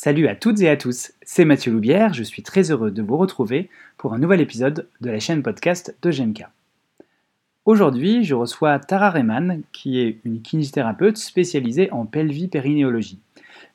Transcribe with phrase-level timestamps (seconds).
[0.00, 3.16] Salut à toutes et à tous, c'est Mathieu Loubière, je suis très heureux de vous
[3.16, 6.44] retrouver pour un nouvel épisode de la chaîne podcast de GMK.
[7.64, 13.18] Aujourd'hui, je reçois Tara Rehman, qui est une kinésithérapeute spécialisée en pelvie-périnéologie.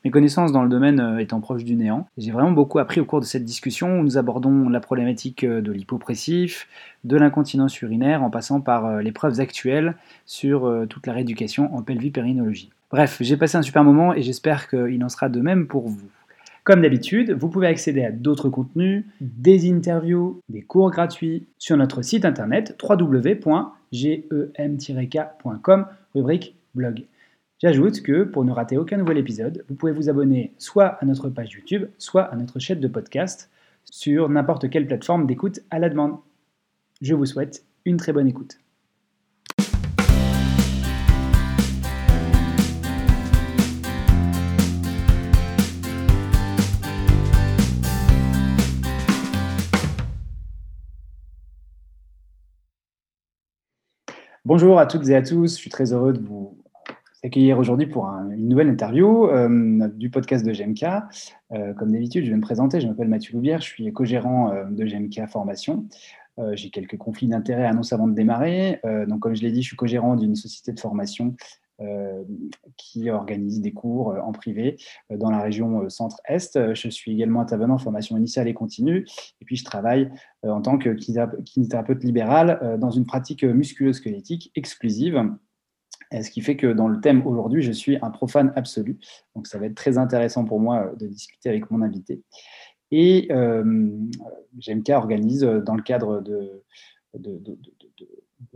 [0.02, 3.04] Mes connaissances dans le domaine euh, étant proches du néant, j'ai vraiment beaucoup appris au
[3.04, 6.68] cours de cette discussion où nous abordons la problématique euh, de l'hypopressif,
[7.04, 9.94] de l'incontinence urinaire, en passant par euh, les preuves actuelles
[10.24, 12.70] sur toute la rééducation en pelvie-périnéologie.
[12.90, 16.08] Bref, j'ai passé un super moment et j'espère qu'il en sera de même pour vous.
[16.64, 22.00] Comme d'habitude, vous pouvez accéder à d'autres contenus, des interviews, des cours gratuits sur notre
[22.00, 23.46] site internet www.gem-k.com,
[26.14, 27.04] rubrique blog.
[27.60, 31.28] J'ajoute que pour ne rater aucun nouvel épisode, vous pouvez vous abonner soit à notre
[31.28, 33.50] page YouTube, soit à notre chaîne de podcast
[33.84, 36.16] sur n'importe quelle plateforme d'écoute à la demande.
[37.02, 38.63] Je vous souhaite une très bonne écoute.
[54.56, 56.56] Bonjour à toutes et à tous, je suis très heureux de vous
[57.24, 60.84] accueillir aujourd'hui pour une nouvelle interview euh, du podcast de GMK.
[61.50, 64.66] Euh, comme d'habitude, je vais me présenter, je m'appelle Mathieu Loubière, je suis co-gérant euh,
[64.70, 65.86] de GMK Formation.
[66.52, 68.80] J'ai quelques conflits d'intérêts à annoncer avant de démarrer.
[69.08, 71.34] donc, comme je l'ai dit, je suis co-gérant d'une société de formation
[72.76, 74.76] qui organise des cours en privé
[75.10, 76.74] dans la région centre-est.
[76.74, 79.06] Je suis également intervenant en formation initiale et continue.
[79.40, 80.10] Et puis, je travaille
[80.42, 85.20] en tant que kinésithérapeute libéral dans une pratique musculo-squelettique exclusive.
[86.12, 88.98] Ce qui fait que dans le thème aujourd'hui, je suis un profane absolu.
[89.34, 92.22] Donc, ça va être très intéressant pour moi de discuter avec mon invité.
[92.90, 93.90] Et euh,
[94.58, 96.62] GMK organise dans le cadre de,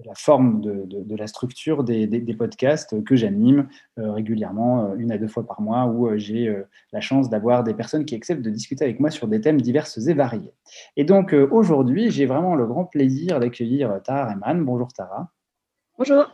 [0.05, 5.29] la forme de, la structure des, podcasts que j'anime euh, régulièrement, euh, une à deux
[5.29, 6.55] fois par mois, où euh, j'ai
[6.93, 9.87] la chance d'avoir des personnes qui acceptent de discuter avec moi sur des thèmes divers
[9.97, 10.53] et variés.
[10.97, 14.65] Et donc aujourd'hui, j'ai vraiment le grand plaisir d'accueillir Tara Rehman.
[14.65, 15.31] Bonjour Tara.
[15.97, 16.33] Bonjour.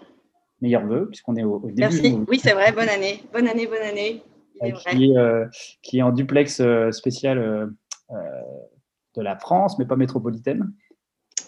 [0.61, 1.75] Meilleurs vœux, puisqu'on est au, début.
[1.81, 2.19] Merci.
[2.29, 2.73] Oui, c'est vrai.
[2.73, 3.23] Bonne année.
[3.33, 4.23] Bonne année, bonne année.
[4.61, 5.49] Qui, est,
[5.83, 6.63] qui, est, en duplex
[6.93, 7.75] spécial
[8.11, 10.73] de la France, mais pas métropolitaine.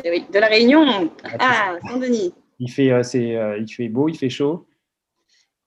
[0.05, 1.11] Eh oui, de la Réunion.
[1.39, 2.35] Ah, Saint-Denis.
[2.59, 4.67] Il fait, euh, euh, il fait beau, il fait chaud.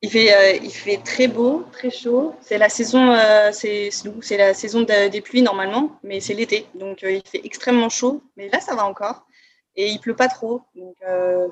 [0.02, 2.34] Il fait, euh, il fait très beau, très chaud.
[2.42, 3.16] C'est la saison,
[3.52, 8.24] c'est, c'est la saison des pluies normalement, mais c'est l'été, donc il fait extrêmement chaud.
[8.38, 9.28] Mais là, ça va encore,
[9.76, 10.96] et il pleut pas trop, donc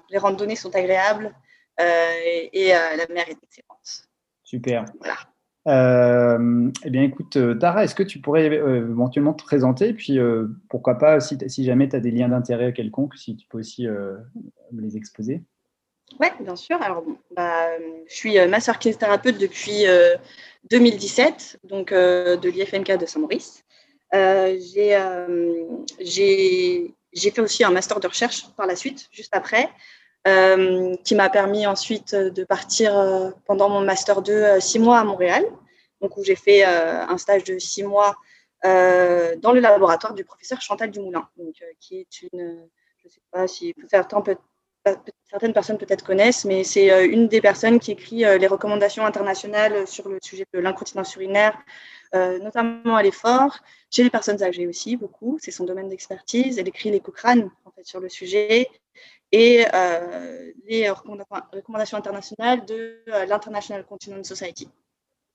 [0.10, 1.36] les randonnées sont agréables
[1.78, 4.08] et, la mer est excellente.
[4.46, 4.86] Super.
[5.00, 5.18] Voilà.
[5.68, 10.18] Euh, eh bien, écoute, euh, Tara, est-ce que tu pourrais euh, éventuellement te présenter Puis,
[10.70, 14.82] pourquoi pas, si, jamais tu as des liens d'intérêt quelconques, si tu peux aussi me
[14.82, 15.44] les exposer?
[16.20, 16.82] Oui, bien sûr.
[16.82, 17.04] Alors,
[17.36, 17.68] bah,
[18.08, 19.86] je suis masseur kinésithérapeute depuis
[20.72, 23.66] 2017, donc de l'IFNK de Saint-Maurice.
[24.14, 24.88] j'ai
[27.14, 29.70] fait aussi un master de recherche par la suite, juste après.
[30.26, 35.00] Euh, qui m'a permis ensuite de partir euh, pendant mon master 2 euh, six mois
[35.00, 35.46] à Montréal,
[36.02, 38.18] donc où j'ai fait un stage de six mois
[38.64, 41.28] dans le laboratoire du professeur Chantal Dumoulin,
[41.80, 42.68] qui est une,
[42.98, 44.36] je ne sais pas si certains peut,
[45.30, 50.08] certaines personnes peut-être connaissent, mais c'est une des personnes qui écrit les recommandations internationales sur
[50.08, 51.58] le sujet de l'incontinence urinaire,
[52.14, 53.58] notamment à l'effort,
[53.90, 55.40] chez les personnes âgées aussi, beaucoup.
[55.42, 56.60] C'est son domaine d'expertise.
[56.60, 58.68] Elle écrit les Cochrane en fait, sur le sujet
[59.32, 64.70] et euh, les recommandations internationales de euh, l'International Continence Society.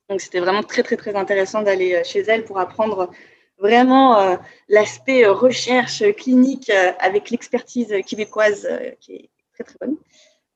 [0.09, 3.11] Donc c'était vraiment très très très intéressant d'aller euh, chez elle pour apprendre
[3.59, 4.39] vraiment
[4.69, 9.97] l'aspect recherche clinique avec l'expertise québécoise qui est très très bonne.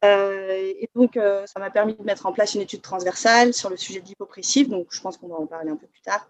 [0.02, 4.00] et donc ça m'a permis de mettre en place une étude transversale sur le sujet
[4.00, 6.26] de l'hypopressif, donc je pense qu'on va en parler un peu plus tard.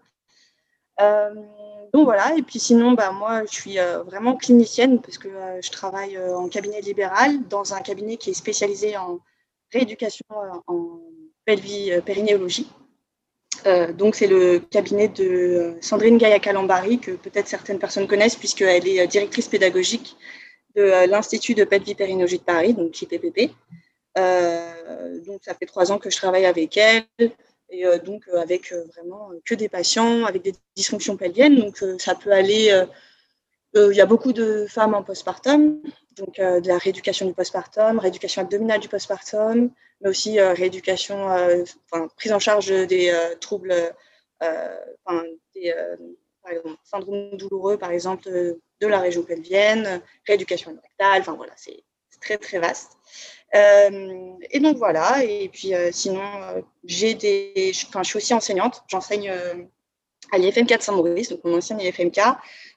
[1.01, 1.35] Euh,
[1.93, 5.61] donc voilà, et puis sinon, bah, moi, je suis euh, vraiment clinicienne parce que euh,
[5.63, 9.21] je travaille en cabinet libéral dans un cabinet qui est spécialisé en
[9.73, 10.25] rééducation
[10.67, 11.01] en
[12.05, 12.69] périnéologie.
[13.95, 19.49] donc, c'est le cabinet de Sandrine Gaïa-Calambari, que peut-être certaines personnes connaissent, puisqu'elle est directrice
[19.49, 20.17] pédagogique
[20.75, 23.53] de l'Institut de pelvie périnéologie de Paris, donc IPPP.
[25.27, 27.05] donc, ça fait trois ans que je travaille avec elle
[27.71, 31.57] et euh, donc euh, avec euh, vraiment que des patients avec des dysfonctions pelviennes.
[31.57, 32.85] Donc ça peut aller,
[33.75, 35.83] il y a beaucoup de femmes en postpartum,
[36.17, 39.71] donc de la rééducation du postpartum, rééducation abdominale du postpartum,
[40.01, 41.27] mais aussi rééducation,
[41.91, 43.75] enfin, prise en charge des troubles,
[44.41, 45.25] enfin,
[45.55, 45.75] des
[46.43, 51.83] par exemple, syndrome douloureux, par exemple, de la région pelvienne, rééducation rectale, enfin voilà, c'est
[52.21, 52.93] très très vaste.
[53.55, 58.83] Euh, et donc voilà, et puis euh, sinon, euh, j'ai des, je suis aussi enseignante,
[58.89, 59.33] j'enseigne
[60.33, 62.19] à l'IFM 4 Saint-Maurice, donc mon ancien IFMK,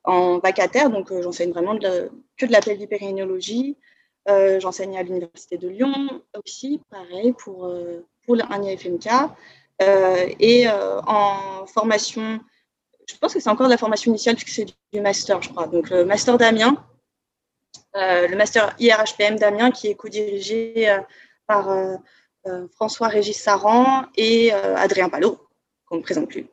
[0.04, 0.90] en vacataire.
[0.90, 3.76] Donc, j'enseigne vraiment que de la pelvipérinéologie.
[4.28, 7.74] j'enseigne à l'Université de Lyon aussi, pareil, pour,
[8.26, 9.08] pour un IFMK.
[10.40, 12.40] et en formation
[13.10, 15.66] je pense que c'est encore de la formation initiale puisque c'est du master, je crois.
[15.66, 16.78] Donc, le master d'Amiens,
[17.94, 21.00] le master IRHPM d'Amiens qui est co-dirigé euh,
[21.48, 21.98] par euh,
[22.76, 25.40] François-Régis Saran et Adrien Palot,
[25.86, 26.48] qu'on ne présente plus.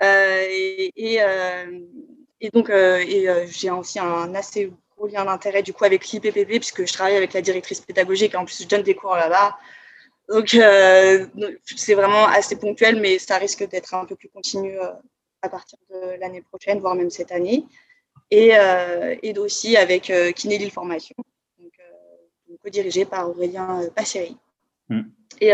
[0.00, 1.20] et,
[2.54, 7.16] donc, j'ai aussi un assez gros lien d'intérêt du coup avec l'IPPP puisque je travaille
[7.16, 9.56] avec la directrice pédagogique et en plus je donne des cours là-bas.
[10.30, 14.78] Donc, c'est vraiment assez ponctuel, mais ça risque d'être un peu plus continu
[15.42, 17.66] à partir de l'année prochaine, voire même cette année.
[18.30, 21.16] Et, euh, et aussi avec euh, Kiné Lille Formation,
[21.58, 24.36] donc, euh, co-dirigé par Aurélien Passeri.
[24.88, 25.02] Mm.
[25.40, 25.52] Et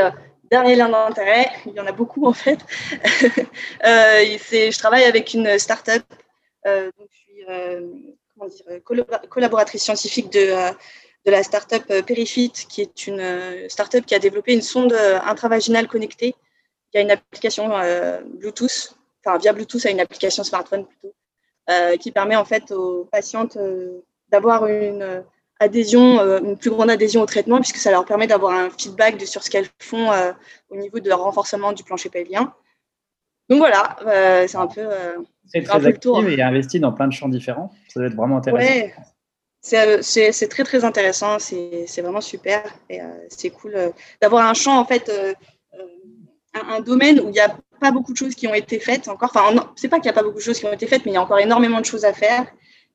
[0.50, 2.58] dernier lien d'intérêt, il y en a beaucoup en fait.
[3.82, 6.04] je travaille avec une start-up,
[6.64, 7.44] donc je suis
[8.34, 8.82] comment dire,
[9.28, 10.72] collaboratrice scientifique de,
[11.24, 16.34] de la start-up Perifit, qui est une start-up qui a développé une sonde intravaginale connectée.
[16.92, 17.68] Il y a une application
[18.24, 18.96] Bluetooth
[19.40, 21.14] via Bluetooth à une application smartphone plutôt,
[21.98, 25.20] qui permet en fait aux patientes euh, d'avoir une euh,
[25.58, 29.24] adhésion, une plus grande adhésion au traitement, puisque ça leur permet d'avoir un feedback de,
[29.24, 30.10] sur ce qu'elles font
[30.68, 32.52] au niveau de leur renforcement du plancher pelvien.
[33.48, 33.96] Donc voilà,
[34.46, 34.86] c'est un peu.
[35.46, 37.72] c'est très actif et investi dans plein de champs différents.
[37.88, 38.68] Ça doit être vraiment intéressant.
[38.68, 40.02] Ouais.
[40.02, 45.10] C'est très très intéressant, c'est vraiment super et c'est cool d'avoir un champ en fait,
[46.52, 49.08] un, un, domaine où il y a pas beaucoup de choses qui ont été faites
[49.08, 49.30] encore.
[49.34, 51.12] Enfin, c'est pas qu'il n'y a pas beaucoup de choses qui ont été faites, mais
[51.12, 52.46] il y a encore énormément de choses à faire.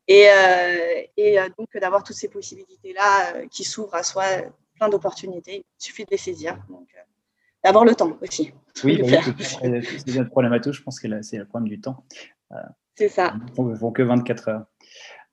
[0.08, 4.26] Et, euh, et euh, donc, d'avoir toutes ces possibilités-là euh, qui s'ouvrent à soi,
[4.76, 6.58] plein d'opportunités, il suffit de les saisir.
[6.70, 6.88] Donc,
[7.64, 8.52] d'avoir le temps aussi.
[8.84, 9.16] Oui, oui
[9.56, 10.74] c'est notre problématique.
[10.74, 12.04] Je pense que c'est le problème du temps.
[12.96, 13.36] c'est ça.
[13.58, 14.66] Ils ne que 24 heures.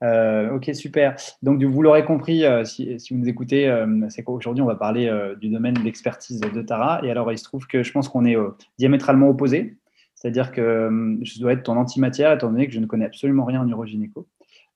[0.03, 1.17] Euh, ok, super.
[1.43, 5.11] Donc, vous l'aurez compris, euh, si, vous nous écoutez, euh, c'est qu'aujourd'hui, on va parler
[5.41, 7.01] du domaine d'expertise de Tara.
[7.05, 8.37] Et alors, il se trouve que je pense qu'on est
[8.79, 9.77] diamétralement opposés.
[10.15, 13.61] C'est-à-dire que je dois être ton antimatière, étant donné que je ne connais absolument rien
[13.61, 14.27] en urogynéco.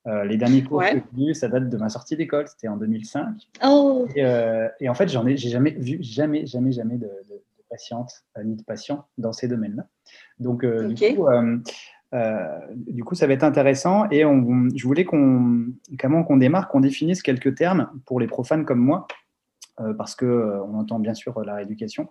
[0.05, 3.25] les derniers cours que j'ai vus, ça date de ma sortie d'école, c'était en 2005.
[3.65, 4.07] Oh.
[4.15, 8.55] Et, en fait, j'en ai, j'ai jamais vu, jamais, jamais, jamais de, de, patiente ni
[8.55, 9.87] de patient dans ces domaines-là.
[10.39, 11.57] Donc, du coup, euh,
[12.75, 15.67] du coup, ça va être intéressant et on, je voulais qu'on
[15.97, 19.07] qu'on démarre, qu'on définisse quelques termes pour les profanes comme moi,
[19.79, 22.09] euh, parce que euh, on entend bien sûr la rééducation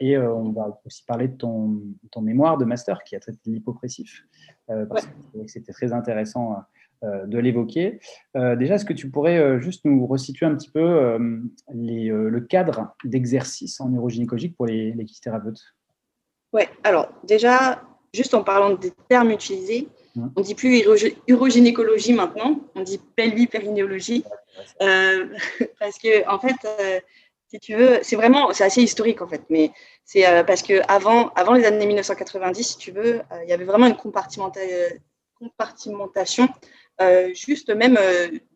[0.00, 1.80] et on va aussi parler de ton,
[2.10, 4.26] ton, mémoire de master qui a traité l'hypopressif,
[4.66, 6.56] parce que c'était très intéressant
[7.04, 8.00] de l'évoquer.
[8.34, 11.16] déjà, est-ce que tu pourrais juste nous resituer un petit peu
[11.72, 15.76] les, le cadre d'exercice en neurogynécologique pour les, les kinésithérapeutes
[16.52, 17.80] Ouais, alors déjà,
[18.12, 19.88] juste en parlant des termes utilisés,
[20.36, 20.84] on dit plus
[21.28, 24.24] urogynécologie maintenant, on dit pelvipérinéologie.
[24.82, 25.26] Euh,
[25.78, 27.00] parce que, en fait, euh,
[27.48, 29.72] si tu veux, c'est vraiment, c'est assez historique en fait, mais
[30.04, 33.64] c'est euh, parce que avant, avant les années 1990, si tu veux, il y avait
[33.64, 36.48] vraiment une compartimentation,
[37.32, 37.98] juste même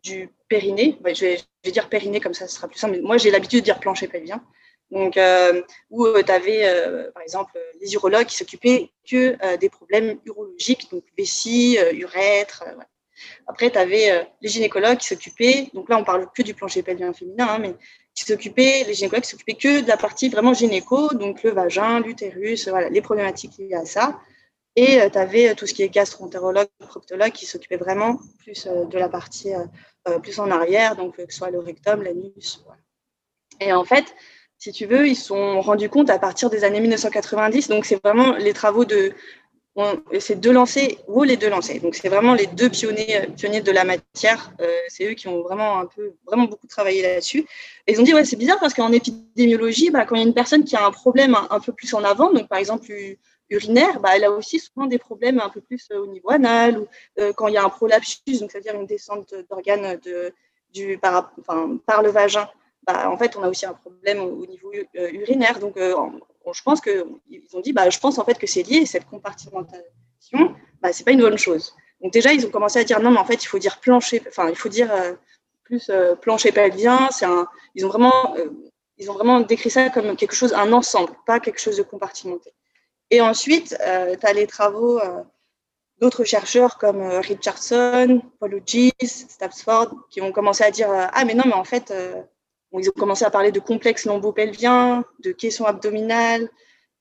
[0.03, 0.99] du périnée.
[1.01, 2.97] je, vais, je, vais, dire périnée comme ça, ce sera plus simple.
[2.97, 4.43] Mais moi, j'ai l'habitude de dire plancher pelvien.
[4.91, 9.69] Donc, euh, où euh, tu avais, euh, par exemple, les urologues qui s'occupaient que des
[9.69, 12.65] problèmes urologiques, donc vessie, urètre.
[13.47, 17.13] Après, tu avais les gynécologues qui s'occupaient, donc là, on parle que du plancher pelvien
[17.13, 17.75] féminin, hein, mais
[18.15, 22.01] qui s'occupaient, les gynécologues qui s'occupaient que de la partie vraiment gynéco, donc le vagin,
[22.01, 24.21] l'utérus, voilà, les problématiques liées à ça.
[24.77, 29.09] Et tu avais tout ce qui est gastro-entérologue, proctologue qui s'occupaient vraiment plus de la
[29.09, 29.53] partie
[30.23, 32.65] plus en arrière, donc que ce soit le rectum, l'anus.
[33.61, 34.15] Et en fait,
[34.59, 37.69] si tu veux, ils sont rendus compte à partir des années 1990.
[37.69, 39.13] Donc, c'est vraiment les travaux de
[40.21, 41.81] ces deux lancers, ou les deux lancers.
[41.81, 44.53] Donc, c'est vraiment les deux pionniers, pionniers de la matière.
[44.61, 47.45] Euh, c'est eux qui ont vraiment un peu, vraiment beaucoup travaillé là-dessus.
[47.89, 50.35] ils ont dit, ouais, c'est bizarre parce qu'en épidémiologie, bah, quand il y a une
[50.35, 52.87] personne qui a un problème un, peu plus en avant, donc par exemple
[53.51, 56.87] urinaire, bah, elle a aussi souvent des problèmes un peu plus au niveau anal ou
[57.19, 60.33] euh, quand il y a un prolapsus, donc c'est-à-dire une descente d'organes de,
[60.73, 62.49] du, par, enfin, par le vagin
[62.87, 65.59] bah, en fait, on a aussi un problème au, niveau euh, urinaire.
[65.59, 65.95] Donc, euh,
[66.53, 67.03] je pense qu'ils
[67.55, 71.13] ont dit, bah, je pense en fait que c'est lié, cette compartimentation, bah, c'est pas
[71.13, 71.75] une bonne chose.
[72.03, 74.23] Donc déjà, ils ont commencé à dire non, mais en fait, il faut dire plancher,
[74.29, 75.15] enfin, il faut dire euh,
[75.63, 77.09] plus plancher pelvien.
[77.23, 78.35] Un, ils ont vraiment,
[78.99, 82.53] ils ont vraiment décrit ça comme quelque chose, un ensemble, pas quelque chose de compartimenté.
[83.11, 85.01] Et ensuite, tu as les travaux
[86.01, 91.45] d'autres chercheurs comme Richardson, Paul Hughes, Stabsford, qui ont commencé à dire ah mais non,
[91.47, 91.95] mais en fait
[92.79, 96.49] ils ont commencé à parler de complexes lombopelviens, de caisson abdominale.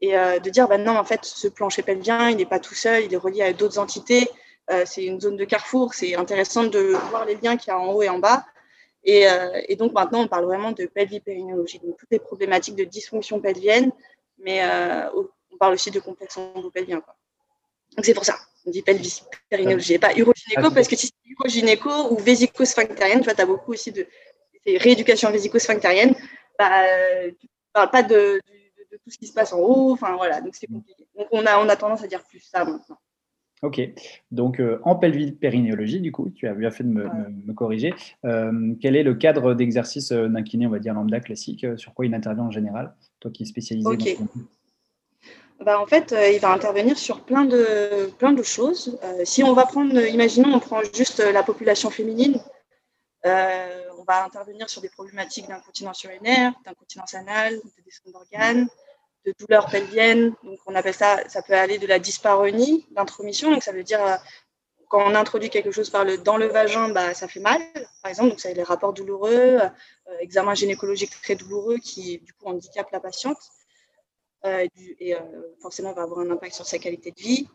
[0.02, 3.06] et de dire, bah, non, en fait, ce plancher pelvien, il n'est pas tout seul,
[3.06, 4.30] il est relié à d'autres entités.
[4.86, 5.94] c'est une zone de carrefour.
[5.94, 8.46] C'est intéressant de voir les liens qu'il y a en haut et en bas.
[9.06, 9.26] Et,
[9.70, 13.92] et, donc maintenant, on parle vraiment de pelvipérinéologie, donc toutes les problématiques de dysfonction pelvienne,
[14.38, 14.62] mais
[15.54, 16.36] on parle aussi de complexe.
[16.36, 17.16] Quoi.
[17.96, 21.90] Donc c'est pour ça, on dit pelvis-périnéologie, et pas urogynéco, parce que si c'est urogynéco
[22.12, 24.08] ou vésico-sphinctérienne, tu vois, tu as beaucoup aussi de
[24.66, 26.14] rééducation vésico-sphinctérienne,
[26.58, 26.84] bah,
[27.40, 28.40] tu ne parles pas de,
[28.92, 31.06] de, tout ce qui se passe en haut, enfin voilà, donc c'est compliqué.
[31.18, 32.98] Donc on a, on a tendance à dire plus ça maintenant.
[33.62, 33.80] Ok,
[34.30, 37.94] donc euh, en pelvis-périnéologie, du coup, tu as bien fait de me, corriger.
[38.26, 41.94] Euh, quel est le cadre d'exercice euh, d'un kiné, on va dire lambda classique Sur
[41.94, 43.96] quoi il intervient en général Toi qui es spécialisé dans
[45.64, 49.00] bah, en fait, euh, il va intervenir sur plein de, plein de choses.
[49.04, 52.40] Euh, si on va prendre, imaginons, on prend juste la population féminine,
[53.26, 58.68] euh, on va intervenir sur des problématiques d'incontinence urinaire, d'incontinence anale, de descente d'organes,
[59.26, 60.34] de douleurs pelviennes.
[60.44, 63.52] Donc, on appelle ça, ça peut aller de la dyspareunie, l'intromission.
[63.52, 64.02] Donc, ça veut dire
[64.90, 67.62] quand on introduit quelque chose dans le vagin, bah, ça fait mal,
[68.02, 68.30] par exemple.
[68.30, 69.60] Donc, ça a des rapports douloureux,
[70.20, 73.40] examen gynécologique très douloureux qui, du coup, handicape la patiente.
[74.46, 74.68] Euh,
[75.00, 75.20] et euh,
[75.62, 77.48] forcément va avoir un impact sur sa qualité de vie.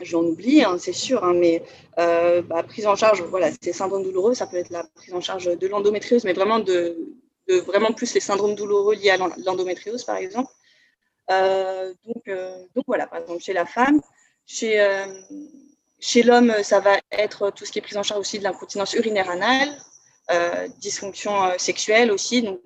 [0.00, 1.62] J'en oublie, hein, c'est sûr, hein, mais
[1.98, 5.20] euh, bah, prise en charge, voilà, ces syndromes douloureux, ça peut être la prise en
[5.20, 6.96] charge de l'endométriose, mais vraiment de,
[7.66, 10.50] vraiment plus les syndromes douloureux liés à l'endométriose, par exemple.
[11.28, 12.30] donc,
[12.74, 14.00] donc voilà, par exemple, chez la femme,
[14.46, 15.04] chez,
[15.98, 18.94] chez l'homme, ça va être tout ce qui est prise en charge aussi de l'incontinence
[18.94, 19.76] urinaire anale,
[20.78, 22.60] dysfonction sexuelle aussi, donc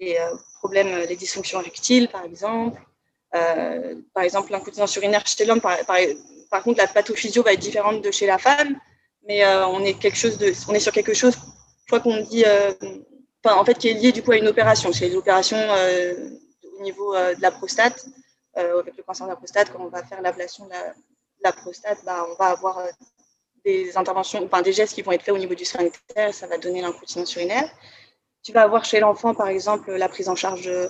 [0.00, 0.18] les,
[0.58, 2.80] problèmes, euh, les dysfonctions érectiles, par exemple.
[3.36, 8.10] Euh, par exemple, l'incontinence urinaire chez l'homme, par, contre, la pathophysio va être différente de
[8.10, 8.78] chez la femme,
[9.26, 12.20] mais euh, on, est quelque chose de, on est sur quelque chose, je crois qu'on
[12.22, 12.44] dit,
[13.44, 14.92] en fait, qui est lié du coup à une opération.
[14.92, 15.58] C'est l'opération
[16.78, 18.06] au niveau de la prostate,
[18.54, 20.72] avec le cancer de la prostate, quand on va faire l'ablation de,
[21.42, 22.82] la, prostate, bah, on va avoir
[23.64, 26.80] des interventions, des gestes qui vont être faits au niveau du sphincter, ça va donner
[26.80, 27.68] l'incontinence urinaire.
[28.46, 30.88] Tu vas avoir chez l'enfant, par exemple, la prise en charge euh,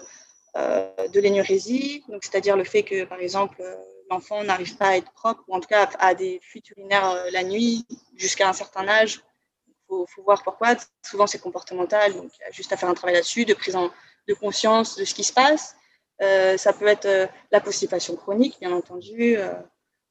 [0.56, 3.62] de l'énurésie, c'est-à-dire le fait que, par exemple,
[4.10, 7.30] l'enfant n'arrive pas à être propre, ou en tout cas à des fuites urinaires euh,
[7.32, 7.84] la nuit
[8.14, 9.22] jusqu'à un certain âge.
[9.68, 10.74] Il faut, voir pourquoi.
[11.02, 13.76] Souvent, c'est comportemental, donc il y a juste à faire un travail là-dessus, de prise
[13.76, 13.90] en,
[14.28, 15.76] de conscience de ce qui se passe.
[16.22, 19.36] Euh, ça peut être la constipation chronique, bien entendu.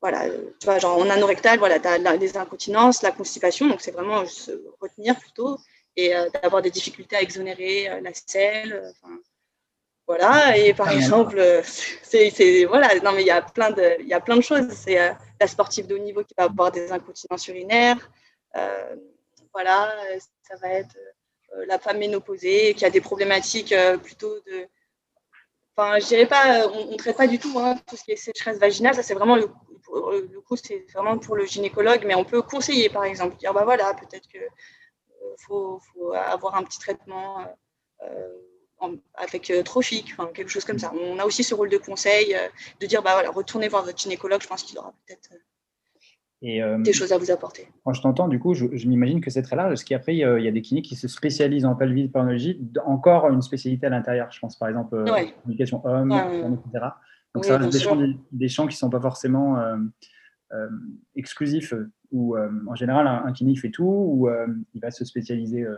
[0.01, 3.91] voilà, tu vois, genre en anorectal, voilà, tu as les incontinences, la constipation, donc c'est
[3.91, 5.57] vraiment se retenir plutôt
[5.95, 8.73] et euh, d'avoir des difficultés à exonérer euh, la selle.
[8.73, 9.09] Euh,
[10.07, 14.13] voilà, et par exemple, c'est, voilà, non mais il y a plein de, il y
[14.13, 14.69] a plein de choses.
[14.69, 14.97] C'est
[15.39, 18.09] la sportive de haut niveau qui va avoir des incontinences urinaires.
[19.53, 19.91] voilà,
[20.43, 20.95] ça va être
[21.67, 24.67] la femme ménopausée qui a des problématiques plutôt de,
[25.75, 28.15] enfin, je dirais pas, on, ne traite pas du tout hein, tout ce qui est
[28.15, 28.95] sécheresse vaginale.
[28.95, 29.49] Ça, c'est vraiment le,
[29.93, 33.63] le coup, c'est vraiment pour le gynécologue, mais on peut conseiller, par exemple, dire bah
[33.63, 34.39] voilà, peut-être que
[35.39, 37.39] faut, faut, avoir un petit traitement
[38.03, 38.29] euh,
[39.15, 40.91] avec euh, trophique, enfin, quelque chose comme ça.
[40.93, 42.47] On a aussi ce rôle de conseil, euh,
[42.81, 45.29] de dire bah, voilà, retournez voir votre gynécologue, je pense qu'il aura peut-être
[46.41, 47.67] des choses à vous apporter.
[47.83, 50.47] Quand je t'entends, du coup, je, m'imagine que c'est très large, parce qu'après, il y
[50.47, 54.31] a des cliniques qui se spécialisent en pelvipanologie, encore une spécialité à l'intérieur.
[54.31, 55.33] Je pense par exemple ouais.
[55.41, 56.85] communication homme, etc.
[57.33, 57.97] Donc ça reste des champs,
[58.31, 59.57] des champs, qui ne sont pas forcément
[61.15, 61.73] exclusifs
[62.11, 65.75] ou euh, en général un, kiné fait tout ou euh, il va se spécialiser euh?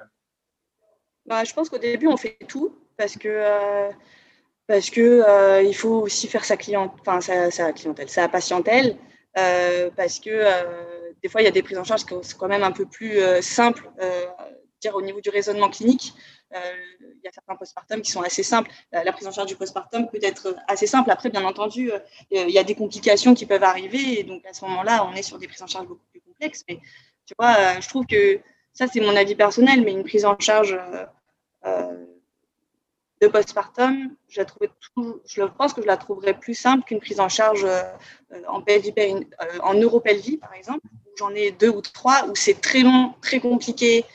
[1.25, 3.89] bah, Je pense qu'au début on fait tout parce que
[4.67, 8.97] parce que il faut aussi faire sa clientèle, sa patientèle,
[9.33, 10.43] parce que
[11.21, 12.85] des fois il y a des prises en charge qui sont quand même un peu
[12.85, 13.89] plus simples,
[14.81, 16.13] dire au niveau du raisonnement clinique.
[16.53, 18.71] il y a certains postpartum qui sont assez simples.
[18.91, 21.11] La, prise en charge du postpartum peut être assez simple.
[21.11, 21.91] Après, bien entendu,
[22.31, 24.19] il y a des complications qui peuvent arriver.
[24.19, 26.63] Et donc, à ce moment-là, on est sur des prises en charge beaucoup plus complexe.
[26.67, 26.79] Mais
[27.27, 28.39] tu vois, euh, je trouve que
[28.73, 31.05] ça, c'est mon avis personnel, mais une prise en charge euh,
[31.65, 32.05] euh,
[33.21, 37.65] de postpartum, je, la pense que je la trouverais plus simple qu'une prise en charge
[38.47, 38.93] en, pelvie,
[39.63, 43.39] en neuropelvie, par exemple, où j'en ai deux ou trois, où c'est très long, très
[43.39, 44.05] compliqué.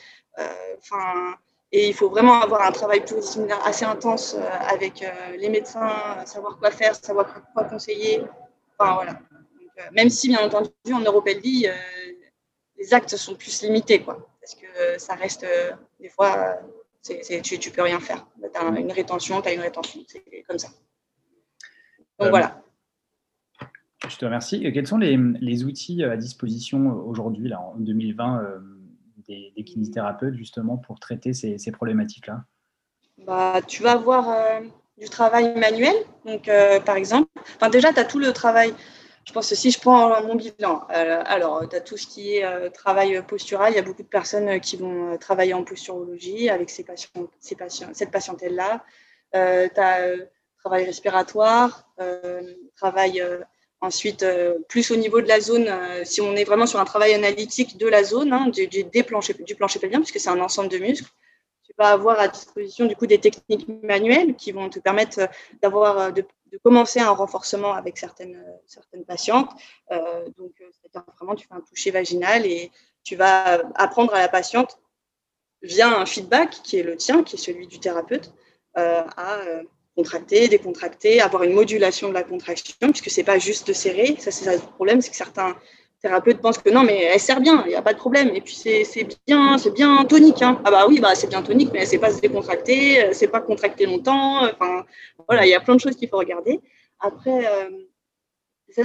[0.79, 1.35] Enfin.
[1.71, 4.35] et il faut vraiment avoir un travail pluridisciplinaire assez intense
[4.67, 5.05] avec
[5.37, 8.23] les médecins, savoir quoi faire, savoir quoi conseiller.
[8.79, 9.19] Enfin, voilà.
[9.91, 11.67] même si, bien entendu, en neuropelvie,
[12.83, 14.27] les actes sont plus limités, quoi.
[14.41, 16.59] Parce que euh, ça reste, euh, des fois,
[17.03, 18.25] tu, tu peux rien faire.
[18.39, 20.01] Tu as une rétention, tu as une rétention.
[20.07, 20.69] C'est comme ça.
[22.19, 22.61] Donc euh, voilà.
[24.07, 24.61] Je te remercie.
[24.73, 28.61] Quels sont les, les outils à disposition aujourd'hui, là, en 2020,
[29.27, 32.43] des, kinésithérapeutes, justement, pour traiter ces, ces problématiques-là?
[33.25, 34.61] Bah, Tu vas avoir
[34.97, 35.95] du travail manuel.
[36.25, 36.49] Donc,
[36.85, 38.73] par exemple, enfin, déjà, tu as tout le travail
[39.25, 42.35] je pense que si je prends mon bilan, euh, alors tu as tout ce qui
[42.35, 43.71] est euh, travail postural.
[43.71, 47.27] Il y a beaucoup de personnes euh, qui vont travailler en posturologie avec ces patients,
[47.39, 48.83] cette patientèle-là.
[49.31, 49.39] tu
[49.79, 50.15] as
[50.59, 51.89] travail respiratoire,
[52.75, 53.21] travail
[53.81, 54.25] ensuite
[54.69, 55.69] plus au niveau de la zone,
[56.05, 59.03] si on est vraiment sur un travail analytique de la zone, hein, du, du, des
[59.03, 61.11] planchers, du plancher pelvien, puisque c'est un ensemble de muscles
[61.65, 65.29] tu vas avoir à disposition du coup des techniques manuelles qui vont te permettre
[65.61, 69.49] d'avoir de de commencer un renforcement avec certaines, certaines patientes.
[69.91, 72.71] Euh, donc, euh, c'est-à-dire vraiment, tu fais un toucher vaginal et
[73.03, 74.79] tu vas apprendre à la patiente,
[75.63, 78.33] via un feedback qui est le tien, qui est celui du thérapeute,
[78.77, 79.39] euh, à
[79.95, 84.15] contracter, décontracter, avoir une modulation de la contraction, puisque c'est pas juste de serrer.
[84.19, 85.57] Ça, c'est le problème, c'est que certains
[86.03, 88.29] thérapeute pense que non, mais elle sert bien, il n'y a pas de problème.
[88.35, 90.41] Et puis c'est bien, c'est bien tonique.
[90.41, 90.61] Hein.
[90.65, 93.15] Ah bah oui, bah c'est bien tonique, mais elle ne sait pas se décontracter, elle
[93.15, 94.45] sait pas contracter longtemps.
[94.45, 94.85] Enfin,
[95.27, 96.59] voilà, il y a plein de choses qu'il faut regarder.
[96.99, 97.69] Après, euh,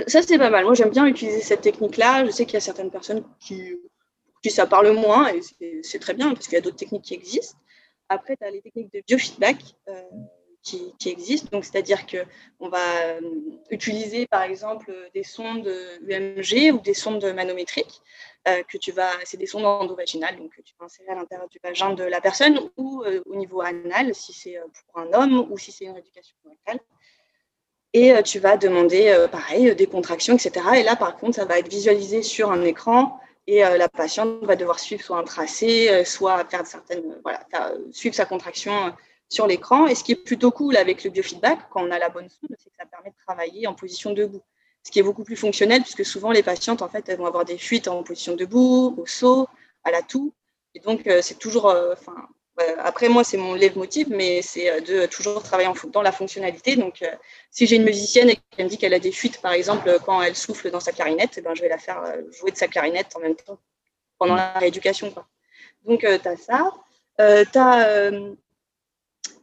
[0.06, 0.64] ça, c'est pas mal.
[0.64, 2.24] Moi j'aime bien utiliser cette technique-là.
[2.24, 3.76] Je sais qu'il y a certaines personnes qui,
[4.42, 5.40] qui ça parle moins et
[5.82, 7.58] c'est très bien parce qu'il y a d'autres techniques qui existent.
[8.08, 9.56] Après, tu as les techniques de biofeedback.
[9.88, 10.02] Euh,
[10.98, 11.48] qui, existent.
[11.52, 13.20] Donc, c'est-à-dire qu'on va euh,
[13.70, 15.70] utiliser, par exemple, des sondes
[16.06, 18.00] UMG ou des sondes manométriques
[18.46, 21.48] euh, que tu vas, c'est des sondes endovaginales, donc que tu vas insérer à l'intérieur
[21.48, 25.46] du vagin de la personne ou euh, au niveau anal, si c'est pour un homme
[25.50, 26.80] ou si c'est une rééducation rectale.
[27.94, 30.52] Et tu vas demander, pareil, des contractions, etc.
[30.76, 34.56] Et là, par contre, ça va être visualisé sur un écran et la patiente va
[34.56, 37.46] devoir suivre soit un tracé, soit faire certaines, voilà,
[37.90, 38.92] suivre sa contraction
[39.28, 39.86] sur l'écran.
[39.86, 42.56] Et ce qui est plutôt cool avec le biofeedback, quand on a la bonne sonde,
[42.58, 44.42] c'est que ça permet de travailler en position debout.
[44.84, 47.44] Ce qui est beaucoup plus fonctionnel, puisque souvent les patientes, en fait, elles vont avoir
[47.44, 49.48] des fuites en position debout, au saut,
[49.84, 50.32] à la toux.
[50.74, 51.68] Et donc, euh, c'est toujours.
[51.68, 52.14] Euh, enfin,
[52.78, 56.76] après, moi, c'est mon leitmotiv, mais c'est euh, de toujours travailler dans la fonctionnalité.
[56.76, 57.04] Donc,
[57.50, 60.22] si j'ai une musicienne et qu'elle me dit qu'elle a des fuites, par exemple, quand
[60.22, 63.14] elle souffle dans sa clarinette, eh ben, je vais la faire jouer de sa clarinette
[63.16, 63.58] en même temps
[64.18, 65.14] pendant la rééducation.
[65.84, 66.72] Donc, tu as ça.
[67.18, 68.10] tu as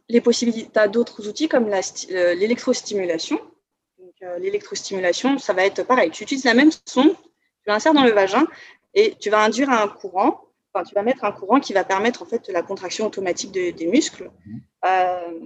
[0.08, 3.40] les possibilités, tu as d'autres outils comme euh, l'électrostimulation.
[4.22, 6.10] Euh, l'électrostimulation, ça va être pareil.
[6.10, 8.46] Tu utilises la même sonde, tu l'insères dans le vagin
[8.94, 10.40] et tu vas induire un courant.
[10.72, 13.86] Enfin, tu vas mettre un courant qui va permettre en fait la contraction automatique des
[13.86, 14.30] muscles.
[14.84, 15.40] Euh,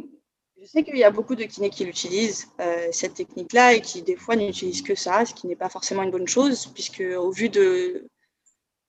[0.61, 2.49] je sais qu'il y a beaucoup de kinés qui l'utilisent,
[2.92, 6.11] cette technique-là, et qui des fois n'utilisent que ça, ce qui n'est pas forcément une
[6.11, 8.07] bonne chose, puisque au vu de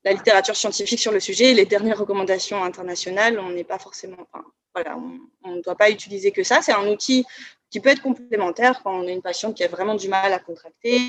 [0.03, 4.27] la littérature scientifique sur le sujet, les dernières recommandations internationales, on n'est pas forcément,
[4.73, 4.97] voilà,
[5.43, 6.61] on ne doit pas utiliser que ça.
[6.61, 7.25] C'est un outil
[7.69, 10.39] qui peut être complémentaire quand on a une patiente qui a vraiment du mal à
[10.39, 10.99] contracter,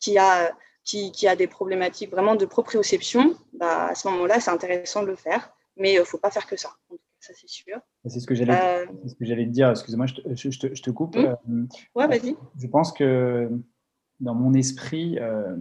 [0.00, 0.52] qui a,
[0.84, 3.36] qui, qui a des problématiques vraiment de proprioception.
[3.54, 6.46] Bah, à ce moment-là, c'est intéressant de le faire, mais il ne faut pas faire
[6.46, 6.70] que ça.
[7.20, 7.78] Ça, c'est sûr.
[8.04, 8.86] C'est ce que j'allais euh...
[8.86, 9.70] te dire.
[9.70, 11.14] Excusez-moi, je, je, te, je te, coupe.
[11.14, 11.24] Mmh.
[11.24, 12.34] Euh, ouais, vas-y.
[12.58, 13.48] Je pense que
[14.18, 15.56] dans mon esprit, euh,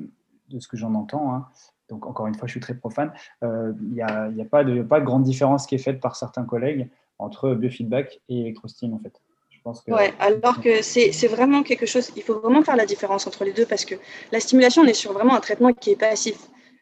[0.49, 1.47] de ce que j'en entends, hein,
[1.87, 4.63] donc encore une fois, je suis très profane, euh, il n'y a, y a, pas
[4.63, 6.89] de, pas de grande différence qui est faite par certains collègues
[7.21, 9.13] entre biofeedback et électrostime en fait.
[9.49, 9.91] Je pense que...
[9.91, 13.53] Ouais, alors que c'est vraiment quelque chose, il faut vraiment faire la différence entre les
[13.53, 13.95] deux parce que
[14.31, 16.37] la stimulation, on est sur vraiment un traitement qui est passif.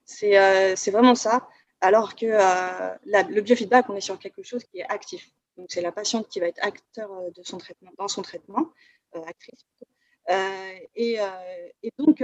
[0.06, 1.48] C'est euh, vraiment ça.
[1.82, 5.30] Alors que euh, le biofeedback, on est sur quelque chose qui est actif.
[5.58, 8.70] Donc c'est la patiente qui va être acteur euh, de son traitement, dans son traitement,
[9.14, 9.66] actrice.
[10.96, 11.18] Et,
[11.84, 12.24] et, donc,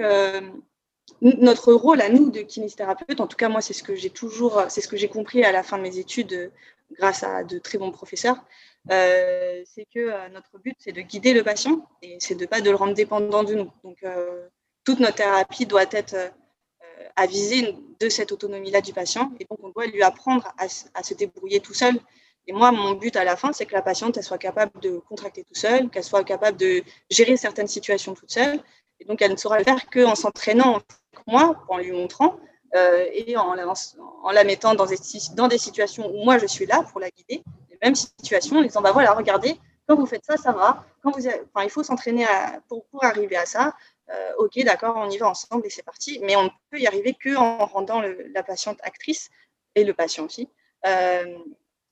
[1.21, 4.63] notre rôle à nous de kinésithérapeute, en tout cas moi c'est ce que j'ai toujours,
[4.69, 6.51] c'est ce que j'ai compris à la fin de mes études
[6.91, 8.37] grâce à de très bons professeurs,
[8.91, 12.61] euh, c'est que euh, notre but, c'est de guider le patient et c'est de pas
[12.61, 13.71] de le rendre dépendant de nous.
[13.83, 14.47] Donc, euh,
[14.83, 16.15] toute notre thérapie doit être
[17.15, 21.59] avisée de cette autonomie-là du patient et donc on doit lui apprendre à, se débrouiller
[21.59, 21.99] tout seul.
[22.47, 24.99] Et moi, mon but à la fin, c'est que la patiente elle soit capable de
[24.99, 28.59] contracter tout seul, qu'elle soit capable de gérer certaines situations toute seule.
[28.99, 32.37] Et donc, elle ne saura le faire qu'en s'entraînant avec moi, en lui montrant,
[32.75, 34.97] euh, et en la, mettant dans des,
[35.57, 38.91] situations où moi je suis là pour la guider, les mêmes situations, en disant bah
[38.91, 40.83] voilà, regardez, quand vous faites ça, ça va.
[41.01, 42.25] Quand vous, enfin, il faut s'entraîner
[42.67, 43.75] pour, arriver à ça.
[44.09, 46.19] Euh, ok, d'accord, on y va ensemble et c'est parti.
[46.23, 49.29] Mais on ne peut y arriver qu'en rendant la patiente actrice
[49.75, 50.49] et le patient aussi,
[50.85, 51.37] euh,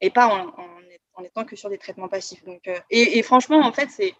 [0.01, 2.43] et pas en, étant que sur des traitements passifs.
[2.43, 4.13] Donc, et, franchement, en fait, c'est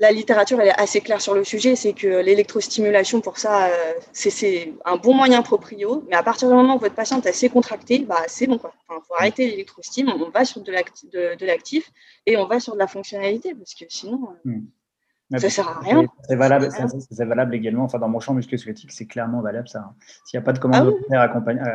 [0.00, 3.92] la littérature elle est assez claire sur le sujet, c'est que l'électrostimulation pour ça, euh,
[4.12, 7.50] c'est un bon moyen proprio, mais à partir du moment où votre patiente est assez
[7.50, 8.58] contractée, bah, c'est bon.
[8.90, 11.92] Il faut arrêter l'électrostime, on va sur de l'actif
[12.24, 15.38] et on va sur de la fonctionnalité, parce que sinon, euh, hmm.
[15.38, 16.06] ça ne sert à rien.
[16.26, 16.70] C'est valable,
[17.18, 19.80] valable, également, enfin, dans mon champ musculo-squelettique, c'est clairement valable ça.
[19.80, 19.94] Hein.
[20.24, 21.74] S'il n'y a pas de commande ah, accompagné, euh,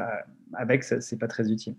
[0.56, 1.76] avec, ce n'est pas très utile.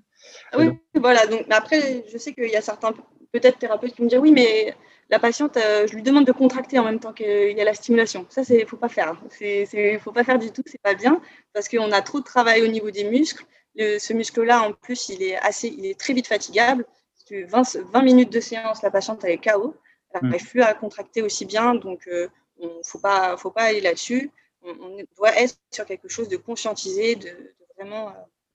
[0.52, 1.26] Ah oui, voilà.
[1.26, 2.92] Donc, après, je sais qu'il y a certains
[3.32, 4.76] peut-être thérapeutes qui me disent oui, mais
[5.08, 8.26] la patiente, je lui demande de contracter en même temps qu'il y a la stimulation.
[8.28, 9.16] Ça, il ne faut pas faire.
[9.40, 11.20] Il ne faut pas faire du tout, c'est pas bien
[11.52, 13.44] parce qu'on a trop de travail au niveau des muscles.
[13.76, 16.84] ce muscle-là, en plus, il est, assez, il est très vite fatigable.
[17.30, 19.76] 20, 20 minutes de séance, la patiente, elle est KO.
[20.12, 20.48] Elle n'arrive mm.
[20.48, 21.74] plus à contracter aussi bien.
[21.74, 24.30] Donc, il ne faut pas, faut pas aller là-dessus.
[24.62, 28.12] On, doit être sur quelque chose de conscientisé, de, vraiment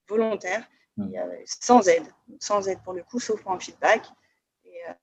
[0.08, 1.14] volontaire, mm.
[1.46, 2.08] sans aide.
[2.40, 4.06] Sans aide pour le coup, sauf pour un feedback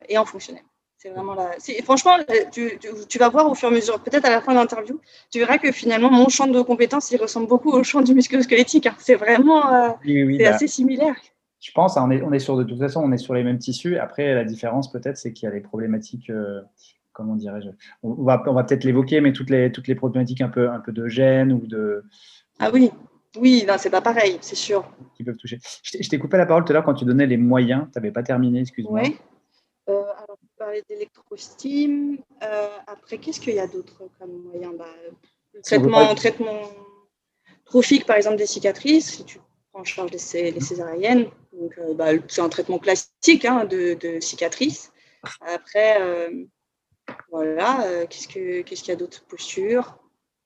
[0.08, 0.64] et en fonctionnel.
[1.00, 1.52] C'est vraiment là.
[1.84, 2.16] Franchement,
[2.50, 2.76] tu,
[3.08, 5.38] tu, vas voir au fur et à mesure, peut-être à la fin de l'interview, tu
[5.38, 8.86] verras que finalement, mon champ de compétences, il ressemble beaucoup au champ du musculo-squelettique.
[8.86, 8.96] Hein.
[8.98, 11.14] C'est vraiment euh, bah, assez similaire.
[11.60, 13.44] Je pense, hein, on, est, on est sur, de toute façon, on est sur les
[13.44, 13.96] mêmes tissus.
[13.96, 16.62] Après, la différence, peut-être, c'est qu'il y a les problématiques, euh,
[17.12, 17.68] comment dirais-je,
[18.02, 20.80] on va, on va peut-être l'évoquer, mais toutes les, toutes les problématiques un peu, un
[20.80, 22.02] peu de gènes ou de.
[22.58, 22.90] Ah oui,
[23.40, 24.84] oui, non, c'est pas pareil, c'est sûr.
[25.14, 25.60] Qui peuvent toucher.
[25.84, 27.86] Je t'ai coupé la parole tout à l'heure quand tu donnais les moyens.
[27.92, 29.00] Tu n'avais pas terminé, excuse-moi.
[29.04, 29.16] Oui.
[30.58, 32.18] Euh, parler d'électrostime.
[32.42, 34.86] Euh, après, qu'est-ce qu'il y a d'autre comme moyen bah,
[35.62, 36.62] traitement, traitement
[37.64, 39.38] trophique, par exemple, des cicatrices, si tu
[39.72, 41.26] prends en charge les, les césariennes.
[41.52, 44.92] Donc, euh, bah, c'est un traitement classique hein, de, de, cicatrices.
[45.40, 46.44] Après, euh,
[47.30, 49.98] voilà, qu'est-ce qu'il ce qu'il y a d'autres postures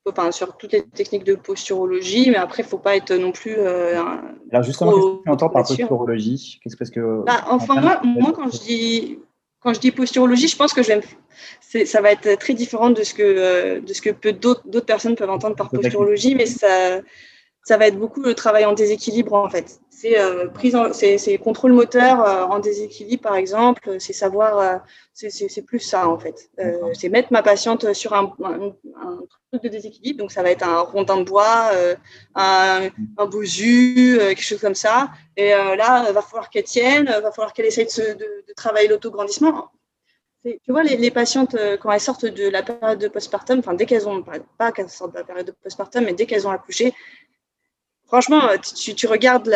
[0.04, 3.30] Enfin, sur toutes les techniques de posturologie, mais après, il ne faut pas être non
[3.30, 3.54] plus.
[3.54, 6.58] Alors, justement, qu'est-ce que tu entends par posturologie?
[6.62, 7.22] Qu'est-ce que.
[7.24, 9.18] Bah, enfin, moi, moi, quand je dis
[9.62, 11.00] quand je dis posturologie, je pense que je vais
[11.86, 15.30] ça va être très différent de ce que, euh, de ce que d'autres personnes peuvent
[15.30, 17.00] entendre par posturologie, mais ça,
[17.64, 19.80] ça va être beaucoup le travail en déséquilibre en fait.
[19.90, 24.00] C'est euh, prise, c'est contrôle moteur euh, en déséquilibre par exemple.
[24.00, 24.76] C'est savoir, euh,
[25.12, 26.50] c'est plus ça en fait.
[26.94, 28.26] c'est mettre ma patiente sur un,
[29.52, 30.18] truc de déséquilibre.
[30.18, 31.70] Donc ça va être un rondin de bois,
[32.34, 35.10] un, un bosu, quelque chose comme ça.
[35.36, 38.52] Et là, il va falloir qu'elle tienne, il va falloir qu'elle essaye de, de, de
[38.56, 39.70] travailler l'autograndissement.
[40.44, 43.86] Tu vois, les, les, patientes, quand elles sortent de la période de postpartum, enfin, dès
[43.86, 44.24] qu'elles ont,
[44.58, 46.92] pas qu'elles sortent de la période de postpartum, mais dès qu'elles ont accouché,
[48.12, 49.50] franchement, tu, regardes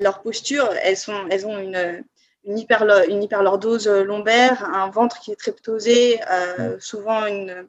[0.00, 2.04] leur posture, elles, sont, elles ont une,
[2.42, 7.68] une, hyper, une hyperlordose lombaire, un ventre qui est très ptosé, euh, souvent une.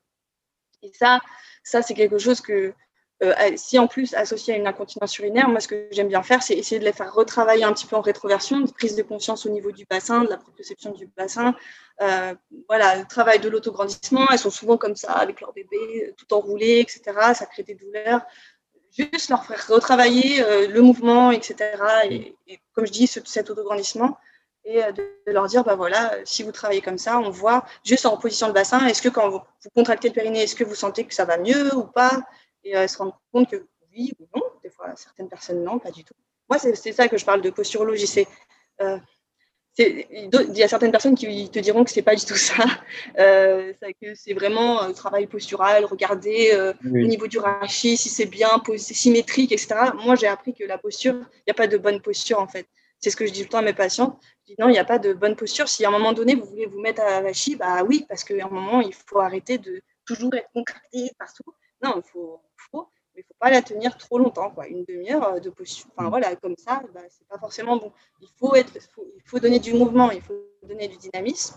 [0.81, 1.19] Et ça,
[1.63, 2.73] ça c'est quelque chose que,
[3.21, 6.41] euh, si en plus associé à une incontinence urinaire, moi ce que j'aime bien faire,
[6.41, 9.45] c'est essayer de les faire retravailler un petit peu en rétroversion, une prise de conscience
[9.45, 11.53] au niveau du bassin, de la proprioception du bassin.
[12.01, 12.33] Euh,
[12.67, 16.79] voilà, le travail de l'autograndissement, elles sont souvent comme ça avec leur bébé, tout enroulé,
[16.79, 17.01] etc.
[17.35, 18.25] Ça crée des douleurs
[18.97, 21.55] juste leur faire retravailler euh, le mouvement, etc.
[22.09, 22.35] Et,
[22.73, 24.17] comme je dis, cet autograndissement,
[24.65, 28.05] et euh, de, leur dire, bah voilà, si vous travaillez comme ça, on voit juste
[28.05, 29.41] en position de bassin, est-ce que quand vous,
[29.75, 32.21] contractez le périnée, est-ce que vous sentez que ça va mieux ou pas?
[32.63, 35.91] Et euh, se rendre compte que oui ou non, des fois, certaines personnes non, pas
[35.91, 36.13] du tout.
[36.49, 38.27] Moi, c'est ça que je parle de posturologie, c'est
[39.77, 42.63] il y a certaines personnes qui te diront que c'est pas du tout ça,
[43.19, 48.25] euh, que c'est vraiment un travail postural, regarder euh, au niveau du rachis si c'est
[48.25, 49.75] bien, c'est symétrique, etc.
[50.03, 52.67] Moi, j'ai appris que la posture, il n'y a pas de bonne posture en fait.
[52.99, 54.19] C'est ce que je dis tout le temps à mes patients.
[54.43, 55.67] Je dis non, il n'y a pas de bonne posture.
[55.67, 58.45] Si à un moment donné vous voulez vous mettre à rachis, bah oui, parce qu'à
[58.45, 61.43] un moment il faut arrêter de toujours être contracté partout.
[61.83, 62.39] Non, il faut
[63.15, 64.67] mais il ne faut pas la tenir trop longtemps, quoi.
[64.67, 65.87] Une demi-heure euh, de posture.
[65.95, 66.09] Enfin mm.
[66.09, 67.91] voilà, comme ça, bah, c'est pas forcément bon.
[68.21, 70.33] Il faut être, il faut donner du mouvement, il faut
[70.67, 71.55] donner du dynamisme.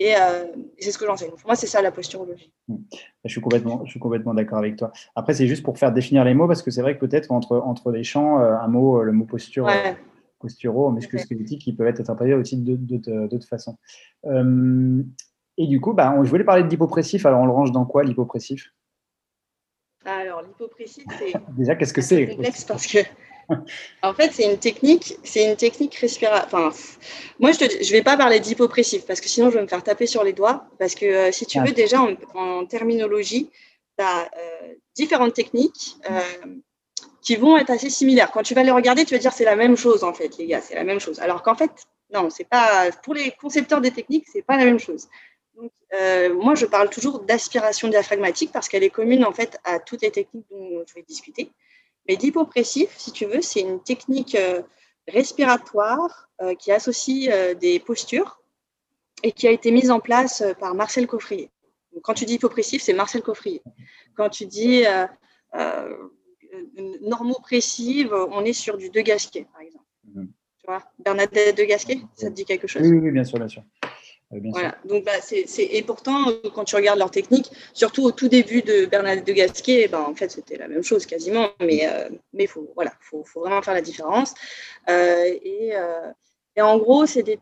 [0.00, 0.46] Et, euh,
[0.78, 1.30] c'est ce que j'enseigne.
[1.30, 2.52] Pour moi, c'est ça la posturologie.
[2.68, 2.76] Mm.
[3.24, 4.92] Je suis complètement, je suis complètement d'accord avec toi.
[5.14, 7.56] Après, c'est juste pour faire définir les mots, parce que c'est vrai que peut-être entre,
[7.56, 9.96] entre les champs, euh, un mot, le mot posture, ouais.
[10.40, 13.76] posturo, musculo-squelettique, qui peuvent être interprétés aussi d'autres façons.
[14.24, 17.24] et du coup, bah, je voulais parler de l'hypopressif.
[17.24, 18.72] Alors, on le range dans quoi l'hypopressif?
[20.16, 21.32] Alors, l'hypopressif, c'est.
[21.56, 22.98] Déjà, qu'est-ce que c'est complexe parce que.
[24.02, 26.44] En fait, c'est une technique, c'est une technique respiratoire.
[26.44, 26.70] Enfin,
[27.38, 30.06] moi, je ne vais pas parler d'hypopressif parce que sinon, je vais me faire taper
[30.06, 30.66] sur les doigts.
[30.78, 31.98] Parce que euh, si tu veux, déjà
[32.34, 33.50] en, terminologie,
[33.98, 36.20] tu as euh, différentes techniques euh,
[37.22, 38.30] qui vont être assez similaires.
[38.32, 40.46] Quand tu vas les regarder, tu vas dire c'est la même chose en fait, les
[40.46, 41.18] gars, c'est la même chose.
[41.20, 41.70] Alors qu'en fait,
[42.12, 45.08] non, c'est pas pour les concepteurs des techniques, c'est pas la même chose.
[45.94, 50.02] Euh, moi, je parle toujours d'aspiration diaphragmatique parce qu'elle est commune en fait à toutes
[50.02, 51.50] les techniques dont je vais discuter.
[52.06, 54.62] Mais l'hypopressif, si tu veux, c'est une technique euh,
[55.06, 58.42] respiratoire euh, qui associe des postures
[59.22, 61.50] et qui a été mise en place par Marcel Coffrier.
[62.02, 63.62] quand tu dis hypopressif, c'est Marcel Coffrier.
[64.14, 64.84] Quand tu dis
[67.02, 69.84] normopressive, on est sur du De Gasquet, par exemple.
[70.04, 70.30] Mhm.
[70.60, 72.82] Tu vois, Bernadette De Gasquet, ça te dit quelque chose?
[72.82, 73.64] Oui, oui, bien sûr, bien sûr.
[74.30, 75.12] Donc, bah,
[75.58, 79.88] et pourtant, quand tu regardes leur technique, surtout au tout début de Bernadette de Gasquet,
[79.88, 82.68] ben, en fait, c'était la même chose quasiment, mais euh, mais faut
[83.36, 84.34] vraiment faire la différence.
[84.90, 86.12] Euh, et, euh,
[86.56, 87.38] et, en gros, c'est des,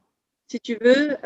[0.46, 1.16] si tu veux,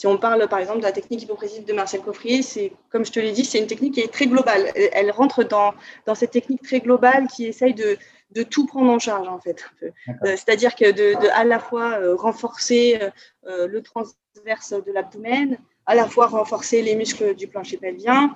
[0.00, 3.12] Si on parle par exemple de la technique hypoprésive de Marcel Coffrier, c'est comme je
[3.12, 4.72] te l'ai dit, c'est une technique qui est très globale.
[4.74, 5.74] Elle, rentre dans,
[6.06, 7.98] dans cette technique très globale qui essaye de,
[8.30, 9.62] de tout prendre en charge en fait.
[9.82, 12.98] Euh, c'est-à-dire que de, à la fois euh, renforcer
[13.46, 18.34] euh, le transverse de l'abdomen, à la fois renforcer les muscles du plancher pelvien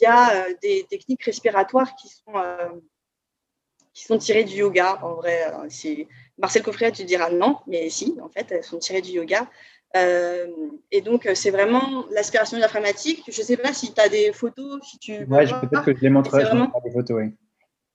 [0.00, 2.34] via des techniques respiratoires qui sont
[3.92, 4.98] qui sont tirées du yoga.
[5.02, 5.52] En vrai,
[6.38, 9.48] Marcel Coffrier, tu diras non, mais si, en fait, elles sont tirées du yoga.
[9.94, 13.24] Et donc, c'est vraiment l'aspiration diaphragmatique.
[13.28, 15.24] Je ne sais pas si tu as des photos, si tu.
[15.24, 17.34] Ouais, peut-être que je les montrerai, des photos, oui.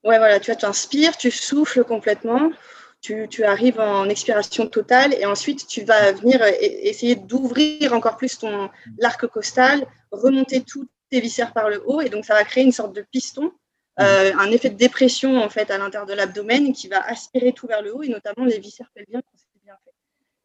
[0.04, 2.52] Ouais, voilà, tu inspires, tu souffles complètement,
[3.02, 8.38] tu, tu, arrives en expiration totale et ensuite tu vas venir essayer d'ouvrir encore plus
[8.38, 12.64] ton l'arc costal, remonter toutes tes viscères par le haut et donc ça va créer
[12.64, 13.52] une sorte de piston,
[14.00, 17.68] euh, un effet de dépression en fait à l'intérieur de l'abdomen qui va aspirer tout
[17.68, 19.94] vers le haut et notamment les viscères pelviens quand c'est bien fait.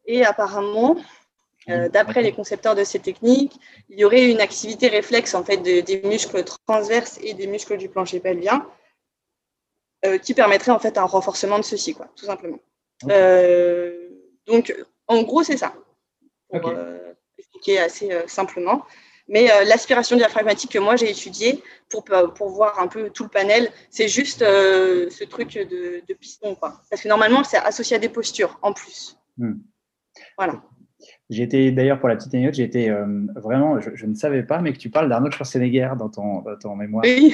[0.05, 0.97] Et apparemment,
[1.69, 5.57] euh, d'après les concepteurs de ces techniques, il y aurait une activité réflexe en fait
[5.57, 8.67] des muscles transverses et des muscles du plancher pelvien
[10.05, 12.59] euh, qui permettrait en fait un renforcement de ceci, quoi, tout simplement.
[13.09, 14.09] Euh,
[14.45, 14.75] donc,
[15.07, 15.73] en gros, c'est ça,
[16.49, 16.73] pour
[17.37, 18.85] expliquer assez simplement.
[19.29, 23.71] Mais l'aspiration diaphragmatique que moi j'ai étudiée pour, pour voir un peu tout le panel,
[23.89, 26.55] c'est juste ce truc de, piston.
[26.55, 26.81] Quoi.
[26.89, 29.17] Parce que normalement, c'est associé à des postures en plus.
[29.37, 29.53] Hmm.
[30.37, 30.61] Voilà.
[31.33, 34.61] J'ai été, d'ailleurs, pour la petite anecdote, j'ai été euh, vraiment, je, ne savais pas,
[34.61, 37.03] mais que tu parles d'Arnold Schwarzenegger dans ton, dans ton mémoire.
[37.05, 37.33] Oui.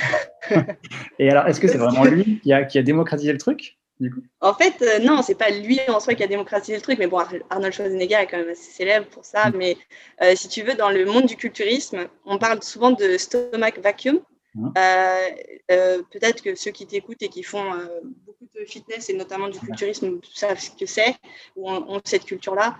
[1.19, 4.11] Et alors, est-ce que c'est vraiment lui qui a, qui a, démocratisé le truc du
[4.11, 4.21] coup?
[4.39, 7.07] En fait, euh, non, c'est pas lui en soi qui a démocratisé le truc, mais
[7.07, 9.49] bon, Arnold Schwarzenegger est quand même assez célèbre pour ça.
[9.49, 9.53] Mm.
[9.57, 9.77] Mais
[10.21, 14.19] euh, si tu veux, dans le monde du culturisme, on parle souvent de stomach vacuum.
[14.57, 15.29] Hein euh,
[15.71, 19.47] euh, peut-être que ceux qui t'écoutent et qui font euh, beaucoup de fitness et notamment
[19.47, 21.15] du culturisme savent ce que c'est
[21.55, 22.77] ou ont, cette culture-là.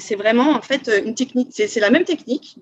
[0.00, 2.60] c'est vraiment en fait une technique, c'est la même technique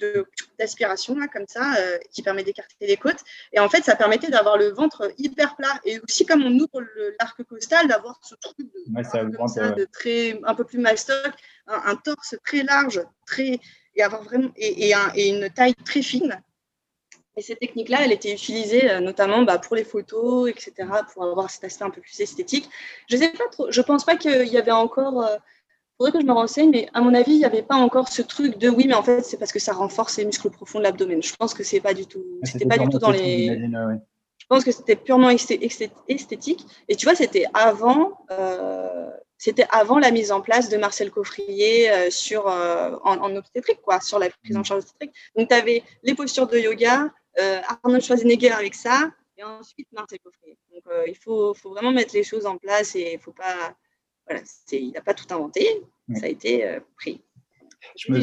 [0.58, 1.74] d'aspiration là comme ça
[2.10, 3.22] qui permet d'écarter les côtes.
[3.52, 6.82] Et en fait ça permettait d'avoir le ventre hyper plat et aussi comme on ouvre
[7.20, 11.32] l'arc costal d'avoir ce truc de, très un peu plus mastoc,
[11.66, 13.60] un, un, torse très large, très
[13.96, 16.40] et avoir vraiment et, et une taille très fine
[17.36, 20.72] et cette technique-là, elle était utilisée euh, notamment bah, pour les photos, etc.,
[21.12, 22.68] pour avoir cet aspect un peu plus esthétique.
[23.10, 25.22] Je sais pas trop, je pense pas qu'il y avait encore.
[25.22, 25.38] Il euh,
[25.98, 28.22] faudrait que je me renseigne, mais à mon avis, il n'y avait pas encore ce
[28.22, 30.84] truc de oui, mais en fait, c'est parce que ça renforce les muscles profonds de
[30.84, 31.22] l'abdomen.
[31.22, 32.24] Je pense que c'est pas du tout.
[32.42, 33.60] C'était pas du tout dans les.
[34.38, 36.66] Je pense que c'était purement esthétique.
[36.88, 38.18] Et tu vois, c'était avant.
[38.30, 44.18] Euh, c'était avant la mise en place de Marcel Coffrier sur, en, obstétrique, quoi, sur
[44.18, 45.12] la prise en charge obstétrique.
[45.36, 50.18] Donc, tu avais les postures de yoga, euh, Arnold Schwarzenegger avec ça, et ensuite Marcel
[50.20, 50.58] Coffrier.
[50.72, 53.76] Donc euh, il faut, faut, vraiment mettre les choses en place et il faut pas.
[54.28, 55.64] Voilà, il n'a pas tout inventé,
[56.14, 57.22] ça a été euh, pris.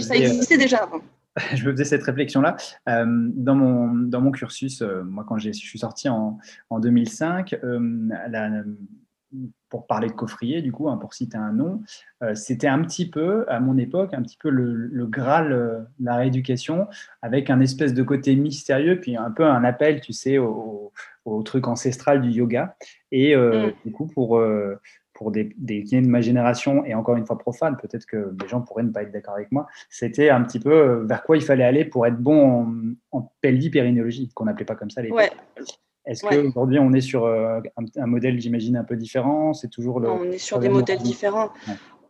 [0.01, 1.01] ça existait déjà avant.
[1.55, 2.57] Je me faisais cette réflexion-là.
[2.85, 6.37] dans, mon, dans mon cursus, moi, quand je suis sorti en,
[6.69, 7.55] en 2005,
[8.29, 8.63] la,
[9.69, 11.81] pour parler de coffrier, du coup, hein, pour citer un nom,
[12.21, 16.15] euh, c'était un petit peu, à mon époque, un petit peu le, Graal euh, la
[16.15, 16.87] rééducation,
[17.21, 20.91] avec un espèce de côté mystérieux, puis un peu un appel, tu sais, au,
[21.45, 22.75] truc ancestral du yoga.
[23.11, 23.73] Et euh, mm.
[23.85, 24.39] du coup, pour,
[25.13, 28.47] pour des, des kinés de ma génération, et encore une fois profane, peut-être que les
[28.47, 31.43] gens pourraient ne pas être d'accord avec moi, c'était un petit peu vers quoi il
[31.43, 32.61] fallait aller pour être bon
[33.11, 35.31] en, en pelvipérinéologie, qu'on n'appelait pas comme ça les ouais.
[36.05, 37.61] Est-ce qu'aujourd'hui, on est sur euh,
[37.95, 39.53] un, modèle, j'imagine, un peu différent?
[39.53, 40.09] C'est toujours le.
[40.09, 41.51] On est sur des modèles différents.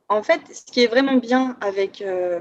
[0.10, 2.40] En fait, ce qui est vraiment bien avec euh,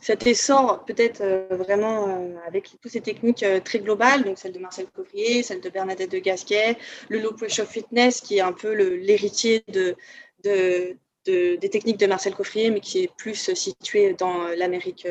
[0.00, 4.86] cet essor, peut-être euh, vraiment avec toutes ces techniques très globales, donc celle de Marcel
[4.86, 6.76] Coffrier, celle de Bernadette de Gasquet,
[7.08, 9.96] le low pressure fitness, qui est un peu l'héritier de,
[10.44, 15.08] de, des techniques de Marcel Coffrier, mais qui est plus situé dans l'Amérique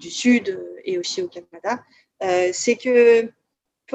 [0.00, 1.82] du Sud et aussi au Canada,
[2.52, 3.30] c'est que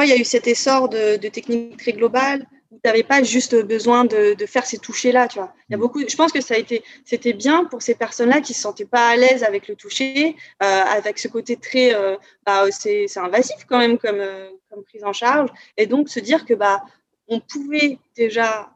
[0.04, 3.56] il y a eu cet essor de, techniques très globales où tu n'avais pas juste
[3.64, 5.54] besoin de, faire ces touchés-là, tu vois.
[5.70, 5.82] Il y a mm.
[5.82, 8.62] beaucoup, je pense que ça a été, c'était bien pour ces personnes-là qui ne se
[8.62, 13.06] sentaient pas à l'aise avec le toucher, euh, avec ce côté très, euh, bah, c'est,
[13.18, 16.84] invasif quand même comme, euh, comme prise en charge, et donc se dire que bah,
[17.28, 18.72] on pouvait déjà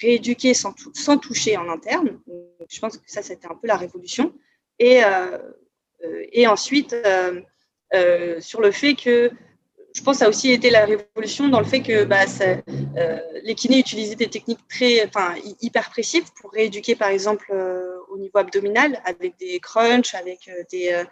[0.00, 2.18] rééduquer sans, sans toucher en interne.
[2.68, 4.32] Je pense que ça, c'était un peu la révolution.
[4.80, 5.02] Et,
[6.32, 6.96] et ensuite,
[8.40, 9.30] sur le fait que
[9.94, 13.20] je pense que ça a aussi été la révolution dans le fait que bah, euh,
[13.44, 18.18] les kinés utilisaient des techniques très, enfin, hyper précises pour rééduquer, par exemple, euh, au
[18.18, 21.04] niveau abdominal, avec des crunchs, avec euh, des,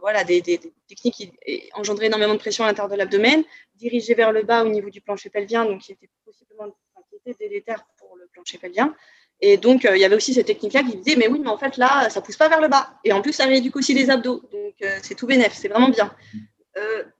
[0.00, 1.32] voilà, des, techniques qui
[1.74, 5.02] engendraient énormément de pression à l'intérieur de l'abdomen, dirigées vers le bas au niveau du
[5.02, 6.74] plancher pelvien, donc qui étaient possiblement
[7.10, 8.94] qui étaient délétères pour le plancher pelvien.
[9.42, 11.76] Et donc, il y avait aussi cette technique-là qui disait, mais oui, mais en fait,
[11.76, 12.94] là, ça pousse pas vers le bas.
[13.04, 14.40] Et en plus, ça rééduque aussi les abdos.
[14.50, 16.10] Donc, c'est tout bénef, c'est vraiment bien.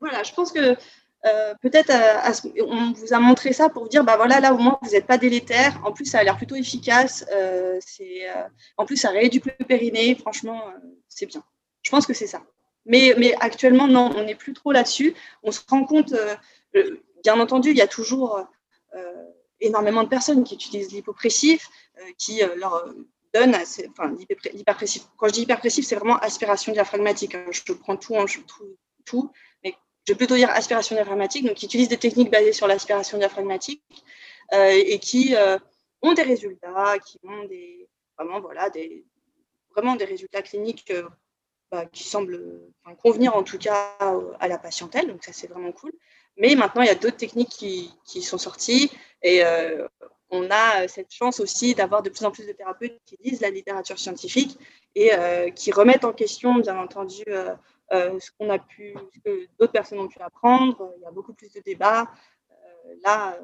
[0.01, 0.75] Voilà, je pense que
[1.63, 1.93] peut-être
[2.61, 5.07] on vous a montré ça pour vous dire, bah voilà, là, au moins, vous n'êtes
[5.07, 5.81] pas délétère.
[5.85, 7.25] En plus, ça a l'air plutôt efficace.
[8.77, 10.15] en plus, ça rééduque le périnée.
[10.17, 10.63] Franchement,
[11.09, 11.43] c'est bien.
[11.83, 12.43] Je pense que c'est ça.
[12.87, 15.15] Mais, mais actuellement, non, on n'est plus trop là-dessus.
[15.43, 16.35] On se rend compte, euh,
[16.77, 18.47] euh, bien entendu, il y a toujours
[18.95, 19.25] euh,
[19.61, 21.69] énormément de personnes qui utilisent l'hypopressif,
[22.19, 22.85] qui leur
[23.33, 23.57] donnent,
[23.91, 24.15] enfin,
[24.53, 25.05] l'hyperpressif.
[25.17, 27.35] Quand je dis hyperpressif, c'est vraiment aspiration diaphragmatique.
[27.35, 27.47] Hein.
[27.51, 29.31] Je prends tout, hein, je tout, tout,
[29.63, 29.75] mais
[30.07, 33.83] je vais plutôt dire aspiration diaphragmatique, donc qui utilisent des techniques basées sur l'aspiration diaphragmatique
[34.53, 35.35] et qui
[36.03, 39.05] ont des résultats, qui ont des, vraiment, voilà, des,
[39.75, 40.93] vraiment des résultats cliniques
[41.73, 42.61] bah, qui semble
[43.03, 43.97] convenir en tout cas
[44.39, 45.93] à la patientèle, donc ça c'est vraiment cool.
[46.37, 47.49] Mais maintenant, il y a d'autres techniques
[48.05, 48.91] qui, sont sorties
[49.23, 49.87] et euh,
[50.31, 53.51] on a cette chance aussi d'avoir de plus en plus de thérapeutes qui lisent la
[53.51, 54.59] littérature scientifique
[54.95, 57.55] et euh, qui remettent en question, bien entendu, euh,
[57.91, 60.93] ce qu'on a pu, ce que d'autres personnes ont pu apprendre.
[60.99, 62.09] Il y a beaucoup plus de débats.
[63.05, 63.39] là,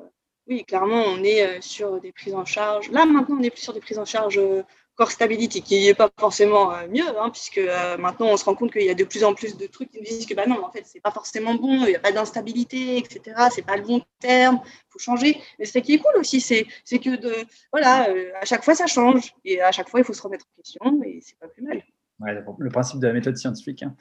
[0.47, 2.91] oui, clairement, on est sur des prises en charge.
[2.91, 4.41] Là, maintenant, on est plus sur des prises en charge
[5.01, 8.55] Core Stability, qui n'est pas forcément euh, mieux, hein, puisque euh, maintenant on se rend
[8.55, 10.45] compte qu'il y a de plus en plus de trucs qui nous disent que bah
[10.47, 13.49] non, en fait, c'est pas forcément bon, il n'y a pas d'instabilité, etc.
[13.51, 15.41] C'est pas le bon terme, il faut changer.
[15.59, 16.67] Mais ce qui est cool aussi, c'est
[16.99, 17.35] que de,
[17.73, 20.45] voilà, euh, à chaque fois ça change, et à chaque fois il faut se remettre
[20.53, 21.83] en question, et c'est pas plus mal.
[22.27, 23.83] Le principe de la méthode scientifique.
[23.83, 23.95] Hein.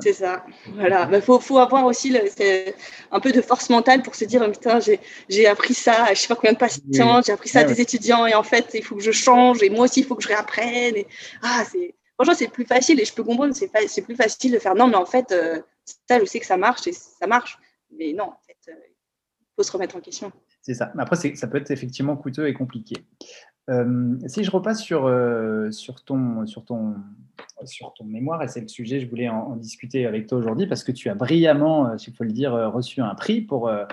[0.00, 0.44] C'est ça.
[0.74, 1.04] Voilà.
[1.04, 2.20] Il bah, faut, faut, avoir aussi le,
[3.12, 4.80] un peu de force mentale pour se dire putain,
[5.28, 7.80] j'ai appris ça à je sais pas combien de patients, j'ai appris ça à des
[7.80, 10.24] étudiants et en fait, il faut que je change et moi aussi, il faut que
[10.24, 10.96] je réapprenne.
[10.96, 11.06] Et,
[11.42, 11.62] ah,
[12.16, 14.96] franchement, c'est plus facile et je peux comprendre, c'est plus facile de faire non, mais
[14.96, 15.60] en fait, euh,
[16.08, 17.58] ça, je sais que ça marche et ça marche.
[17.96, 20.32] Mais non, en fait, euh, il faut se remettre en question.
[20.62, 20.90] C'est ça.
[20.96, 22.96] Mais après, ça peut être effectivement coûteux et compliqué.
[23.68, 25.10] Euh, si je repasse sur,
[25.70, 26.94] sur, ton, sur ton
[27.64, 30.84] sur ton mémoire, et c'est le sujet, je voulais en, discuter avec toi aujourd'hui, parce
[30.84, 33.84] que tu as brillamment, euh, s'il faut le dire, euh, reçu un prix pour, euh,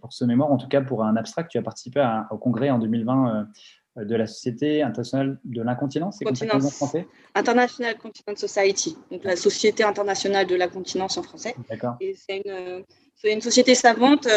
[0.00, 1.50] pour ce mémoire, en tout cas pour un abstract.
[1.50, 3.48] Tu as participé au congrès en 2020
[3.96, 9.82] de la Société internationale de l'incontinence, c'est comme français International Continence Society, donc la Société
[9.82, 11.54] internationale de l'incontinence en français.
[11.68, 11.96] D'accord.
[12.00, 12.84] Et c'est une,
[13.24, 14.28] une, société savante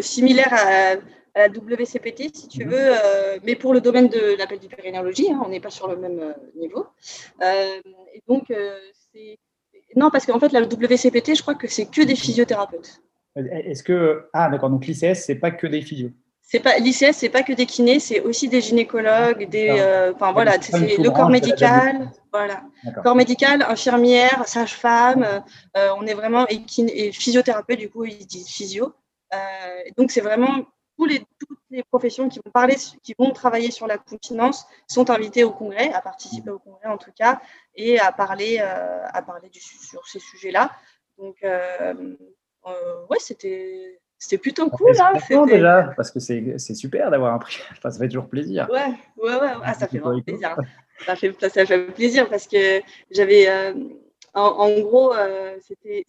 [0.00, 0.96] similaire à
[1.34, 2.70] à la WCPT, si tu mhm.
[2.70, 5.96] veux, euh, mais pour le domaine de la d'hypérinéologie, hein, on n'est pas sur le
[5.96, 6.86] même euh, niveau.
[7.42, 7.80] Euh,
[8.14, 8.52] et donc,
[9.12, 9.38] c'est.
[9.96, 13.02] Non, parce qu'en fait, la WCPT, je crois que c'est que des physiothérapeutes.
[13.36, 14.28] Est-ce que.
[14.32, 16.10] Ah, d'accord, donc l'ICS, c'est pas que des physios
[16.52, 19.70] c'est pas l'ICS, c'est pas que des kinés, c'est aussi des gynécologues, des,
[20.12, 22.64] enfin voilà, c'est le corps médical, voilà,
[23.04, 25.24] corps médical, infirmière, sage-femme,
[25.76, 28.92] on est vraiment et, et, physiothérapeute du coup ils disent physio,
[29.96, 30.66] donc c'est vraiment
[31.06, 35.44] les, toutes les professions qui vont, parler, qui vont travailler sur la continence sont invitées
[35.44, 37.40] au congrès, à participer au congrès en tout cas,
[37.74, 40.70] et à parler, euh, à parler du, sur ces sujets-là.
[41.18, 42.16] Donc, euh,
[42.66, 44.00] euh, ouais, c'était.
[44.22, 44.92] C'était plutôt cool.
[45.00, 47.58] Hein, déjà, parce que c'est super d'avoir un prix.
[47.72, 48.68] Enfin, ça fait toujours plaisir.
[48.70, 49.52] Ouais, ouais, ouais.
[49.64, 50.56] Ah, ça fait vraiment plaisir.
[51.06, 53.48] Ça fait, ça fait plaisir parce que j'avais,
[54.34, 55.14] en, en, gros,
[55.62, 56.04] c'était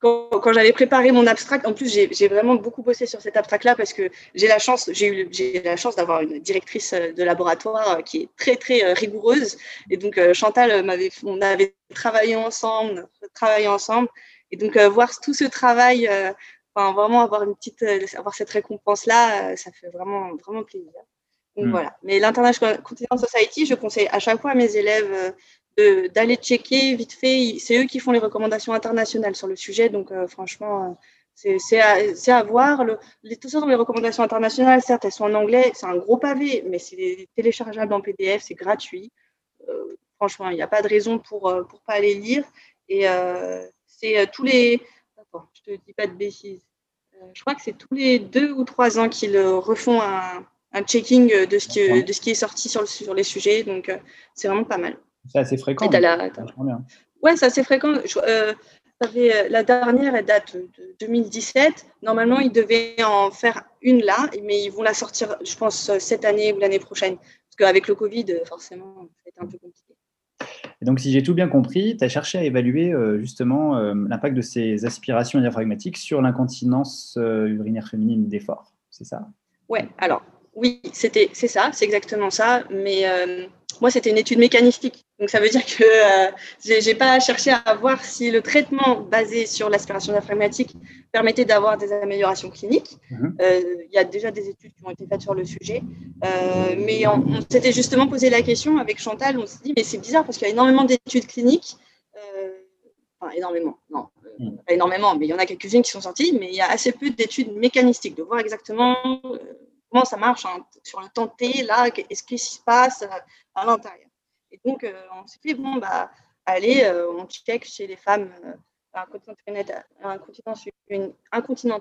[0.00, 3.92] quand, j'avais préparé mon abstract, en plus j'ai vraiment beaucoup bossé sur cet abstract-là parce
[3.92, 7.98] que j'ai la chance, j'ai eu j'ai la chance d'avoir une directrice euh, de laboratoire
[7.98, 9.58] euh, qui est très très euh, rigoureuse
[9.90, 14.08] et donc Chantal m'avait, on avait travaillé ensemble, travaillé ensemble
[14.52, 16.08] et donc voir tout ce travail,
[16.74, 17.82] enfin vraiment avoir une petite,
[18.16, 20.92] avoir cette récompense-là, ça fait vraiment vraiment plaisir.
[21.56, 21.70] Donc hmm.
[21.70, 21.96] voilà.
[22.04, 25.34] Mais l'International Continent Society, je conseille à chaque fois à mes élèves
[26.12, 27.56] d'aller checker vite fait.
[27.58, 29.88] C'est eux qui font les recommandations internationales sur le sujet.
[29.88, 30.98] Donc, euh, franchement,
[31.46, 32.84] euh, c'est à, à, voir.
[32.84, 35.70] Le, les, tout ça dans les recommandations internationales, certes, elles sont en anglais.
[35.74, 39.12] C'est un gros pavé, mais c'est téléchargeable en PDF, c'est gratuit.
[39.68, 42.44] Euh, franchement, il n'y a pas de raison pour ne pas aller lire.
[42.88, 43.06] Et
[43.86, 44.80] c'est tous les.
[45.16, 46.66] Attends, je ne te dis pas de bêtises.
[47.34, 51.46] je crois que c'est tous les deux ou trois ans qu'ils refont un, un, checking
[51.46, 53.62] de ce, qui, de ce qui est sorti sur, le, sur les sujets.
[53.62, 53.92] Donc,
[54.34, 54.96] c'est vraiment pas mal.
[55.26, 55.88] C'est assez fréquent.
[57.22, 57.94] Ouais, c'est assez fréquent.
[57.94, 58.54] Euh,
[59.16, 61.86] euh, la dernière, elle date de 2017.
[62.02, 66.24] Normalement, ils devaient en faire une là, mais ils vont la sortir, je pense, cette
[66.24, 67.16] année ou l'année prochaine.
[67.16, 69.94] Parce qu'avec le Covid, forcément, ça a été un peu compliqué.
[70.80, 74.36] Et donc, si j'ai tout bien compris, tu as cherché à évaluer euh, justement l'impact
[74.36, 78.72] de ces aspirations diaphragmatiques sur l'incontinence urinaire féminine d'effort.
[78.90, 79.28] C'est ça?
[79.68, 80.22] Ouais, alors,
[80.54, 82.64] oui, c'est ça, c'est exactement ça.
[82.70, 83.04] Mais
[83.80, 85.04] moi, c'était une étude mécanistique.
[85.18, 86.30] Donc, ça veut dire que euh,
[86.64, 90.74] je n'ai pas cherché à voir si le traitement basé sur l'aspiration diaphragmatique
[91.12, 92.96] permettait d'avoir des améliorations cliniques.
[93.10, 93.36] Mhm.
[93.40, 93.60] Euh,
[93.90, 95.82] il y a déjà des études qui ont été faites sur le sujet.
[96.24, 99.38] Euh, mais on, s'était justement posé la question avec Chantal.
[99.38, 101.76] On s'est dit, mais c'est bizarre parce qu'il y a énormément d'études cliniques.
[103.20, 104.06] enfin, énormément, non,
[104.38, 104.58] mhm.
[104.66, 106.36] pas énormément, mais il y en a quelques-unes qui sont sorties.
[106.38, 108.96] Mais il y a assez peu d'études mécanistiques, de voir exactement
[109.90, 110.46] comment ça marche
[110.82, 113.04] sur le temps T, là, qu'est-ce qui se passe
[113.54, 114.08] à l'intérieur.
[114.50, 116.10] Et donc, euh, on s'est dit, bon, bah,
[116.46, 118.52] allez, euh, on check chez les femmes euh,
[118.94, 119.34] un continent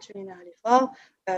[0.10, 0.92] urinaire à l'effort,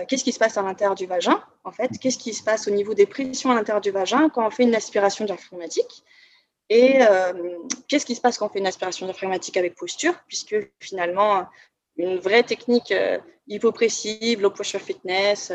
[0.07, 2.71] qu'est-ce qui se passe à l'intérieur du vagin, en fait, qu'est-ce qui se passe au
[2.71, 6.03] niveau des pressions à l'intérieur du vagin quand on fait une aspiration diaphragmatique,
[6.69, 6.99] et
[7.87, 11.47] qu'est-ce qui se passe quand on fait une aspiration diaphragmatique avec posture, puisque finalement,
[11.95, 12.93] une vraie technique
[13.47, 15.53] hypopressive, low posture fitness,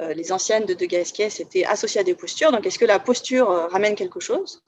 [0.00, 2.52] les anciennes de De Gasquet, c'était associé à des postures.
[2.52, 4.62] Donc, est-ce que la posture ramène quelque chose?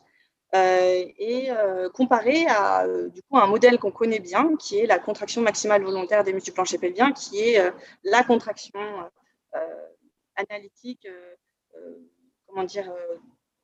[0.54, 4.86] Euh, et euh, comparé à euh, du coup, un modèle qu'on connaît bien, qui est
[4.86, 6.78] la contraction maximale volontaire des muscles du plancher
[7.14, 7.72] qui est
[8.02, 8.80] la contraction
[10.36, 11.06] analytique.
[12.46, 12.90] comment dire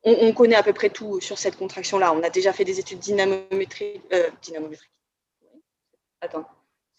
[0.03, 2.13] on, connaît à peu près tout sur cette contraction-là.
[2.13, 4.03] On a déjà fait des études dynamométriques.
[4.43, 4.91] dynamométriques.
[6.21, 6.45] Attends.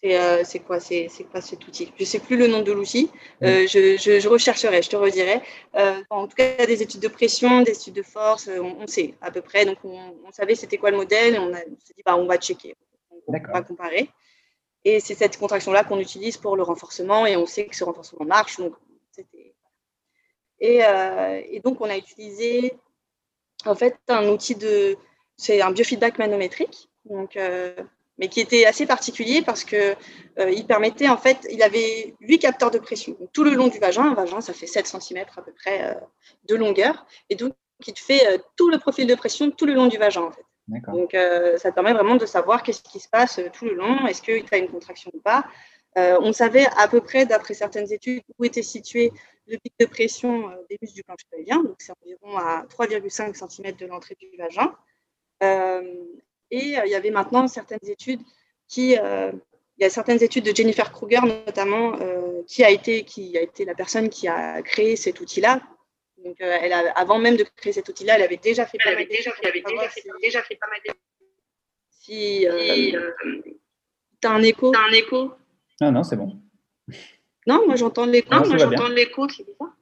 [0.05, 1.91] Euh, c'est quoi, c'est quoi cet outil?
[1.95, 3.09] Je ne sais plus le nom de l'outil.
[3.41, 5.41] Euh, je, je, rechercherai, je te redirai.
[5.75, 9.31] Euh, en tout cas, des études de pression, des études de force, on, sait à
[9.31, 9.65] peu près.
[9.65, 12.75] Donc, on, savait c'était quoi le modèle et on, s'est dit, bah, on va checker,
[13.27, 14.09] on va comparer.
[14.85, 18.25] Et c'est cette contraction-là qu'on utilise pour le renforcement et on sait que ce renforcement
[18.25, 18.57] marche.
[18.57, 18.75] Donc,
[20.59, 20.81] et,
[21.51, 22.73] et, donc, on a utilisé
[23.65, 24.95] en fait un outil de.
[25.37, 26.87] C'est un biofeedback manométrique.
[27.05, 27.35] Donc,
[28.17, 29.95] mais qui était assez particulier parce que
[30.39, 33.79] euh, il permettait en fait, il avait huit capteurs de pression tout le long du
[33.79, 34.03] vagin.
[34.03, 35.99] Un vagin, ça fait 7 cm à peu près euh,
[36.47, 37.53] de longueur, et donc
[37.85, 40.31] il te fait euh, tout le profil de pression tout le long du vagin en
[40.31, 40.43] fait.
[40.91, 41.15] Donc
[41.59, 44.57] ça permet vraiment de savoir qu'est-ce qui se passe tout le long, est-ce qu'il a
[44.57, 45.45] une contraction ou pas?
[45.95, 49.13] on savait à peu près, d'après certaines études, où était situé
[49.47, 53.77] le pic de pression des muscles du plancher pelvien, donc c'est environ à 3,5 cm
[53.77, 54.75] de l'entrée du vagin.
[56.51, 58.21] Et euh, il y avait maintenant certaines études
[58.67, 59.31] qui, euh,
[59.77, 63.41] il y a certaines études de Jennifer Kruger notamment, euh, qui a été, qui a
[63.41, 65.61] été la personne qui a créé cet outil-là.
[66.23, 69.07] Donc, elle a, avant même de créer cet outil-là, elle avait déjà fait pas mal
[69.07, 70.95] déjà, avait déjà, fait, déjà fait pas mal
[71.91, 72.47] Si,
[74.19, 75.31] tu as un écho As un écho?
[75.79, 76.41] Ah non, c'est bon.
[77.45, 78.33] Non, moi j'entends l'écho.
[78.33, 79.75] Non, moi j'entends l'écho, c'est bizarre.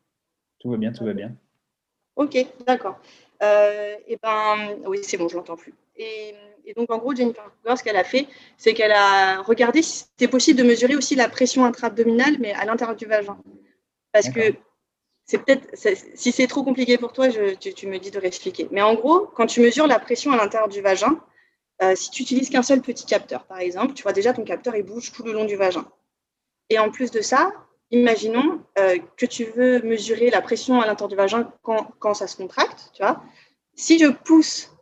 [0.60, 1.34] Tout va bien, tout va bien.
[2.18, 2.38] Ok,
[2.68, 3.00] d'accord.
[3.42, 5.74] et eh ben, oui, c'est bon, je l'entends plus.
[5.96, 6.36] Et
[6.66, 10.06] et donc, en gros, Jennifer Kruger, ce qu'elle a fait, c'est qu'elle a regardé si
[10.06, 13.38] c'était possible de mesurer aussi la pression intra-abdominale, mais à l'intérieur du vagin.
[14.12, 14.54] Parce que
[15.26, 15.68] c'est peut-être,
[16.16, 18.68] si c'est trop compliqué pour toi, tu, me dis de réexpliquer.
[18.72, 21.20] Mais en gros, quand tu mesures la pression à l'intérieur du vagin,
[21.82, 24.76] euh, si tu utilises qu'un seul petit capteur, par exemple, tu vois déjà ton capteur,
[24.76, 25.86] il bouge tout le long du vagin.
[26.70, 27.52] Et en plus de ça,
[27.92, 32.28] imaginons euh, que tu veux mesurer la pression à l'intérieur du vagin quand, quand ça
[32.28, 33.22] se contracte, tu vois.
[33.76, 34.75] Si je pousse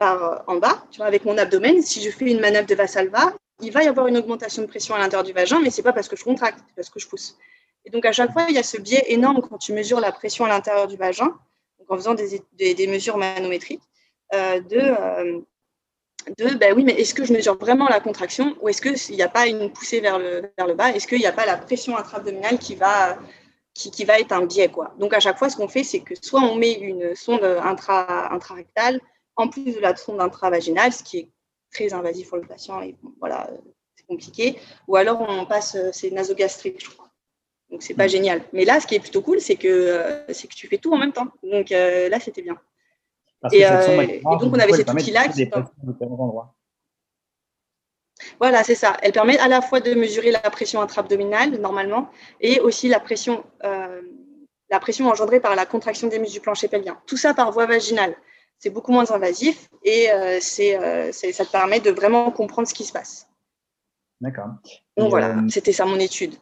[0.00, 3.82] euh, en bas, avec mon abdomen, si je fais une manœuvre de Vassalva, il va
[3.82, 6.08] y avoir une augmentation de pression à l'intérieur du vagin, mais ce n'est pas parce
[6.08, 7.36] que je contracte, c'est parce que je pousse.
[7.84, 10.12] Et donc, à chaque fois, il y a ce biais énorme quand tu mesures la
[10.12, 11.34] pression à l'intérieur du vagin,
[11.88, 13.82] en faisant des, mesures manométriques,
[14.34, 15.40] euh, de, euh,
[16.36, 19.22] de ben oui, mais est-ce que je mesure vraiment la contraction ou est-ce qu'il n'y
[19.22, 22.58] a pas une poussée vers le, bas Est-ce qu'il n'y a pas la pression intra-abdominale
[22.58, 23.18] qui va,
[23.74, 24.94] qui, va être un biais quoi.
[24.98, 28.32] Donc, à chaque fois, ce qu'on fait, c'est que soit on met une sonde intra,
[28.32, 29.00] intrarectale,
[29.38, 31.28] en plus de la sonde intravaginale, ce qui est
[31.72, 33.48] très invasif pour le patient et voilà,
[33.94, 34.58] c'est compliqué.
[34.88, 37.08] Ou alors on passe, euh, c'est nasogastrique, je crois.
[37.70, 38.10] Donc c'est pas mm.
[38.10, 38.42] génial.
[38.52, 40.92] Mais là, ce qui est plutôt cool, c'est que euh, c'est que tu fais tout
[40.92, 41.28] en même temps.
[41.42, 42.58] Donc euh, là, c'était bien.
[43.52, 43.64] et,
[44.22, 45.48] donc on avait cet outil-là qui
[48.40, 48.96] voilà, c'est ça.
[49.00, 52.10] Elle permet à la fois de mesurer la pression intra-abdominale normalement
[52.40, 57.00] et aussi la pression, la pression engendrée par la contraction des muscles du plancher pelvien.
[57.06, 58.16] Tout ça par voie vaginale
[58.58, 62.74] c'est beaucoup moins invasif et euh, euh, c'est, ça te permet de vraiment comprendre ce
[62.74, 63.28] qui se passe.
[64.20, 64.48] D'accord.
[64.96, 66.34] Donc voilà, euh, c'était ça mon étude.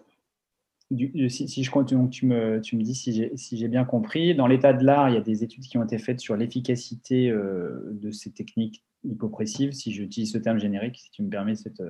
[0.90, 4.34] si, je continue, tu me, tu me dis si j'ai, si j'ai bien compris.
[4.34, 7.30] Dans l'état de l'art, il y a des études qui ont été faites sur l'efficacité
[7.30, 11.82] de ces techniques hypopressives, si j'utilise ce terme générique, si tu me permets cette,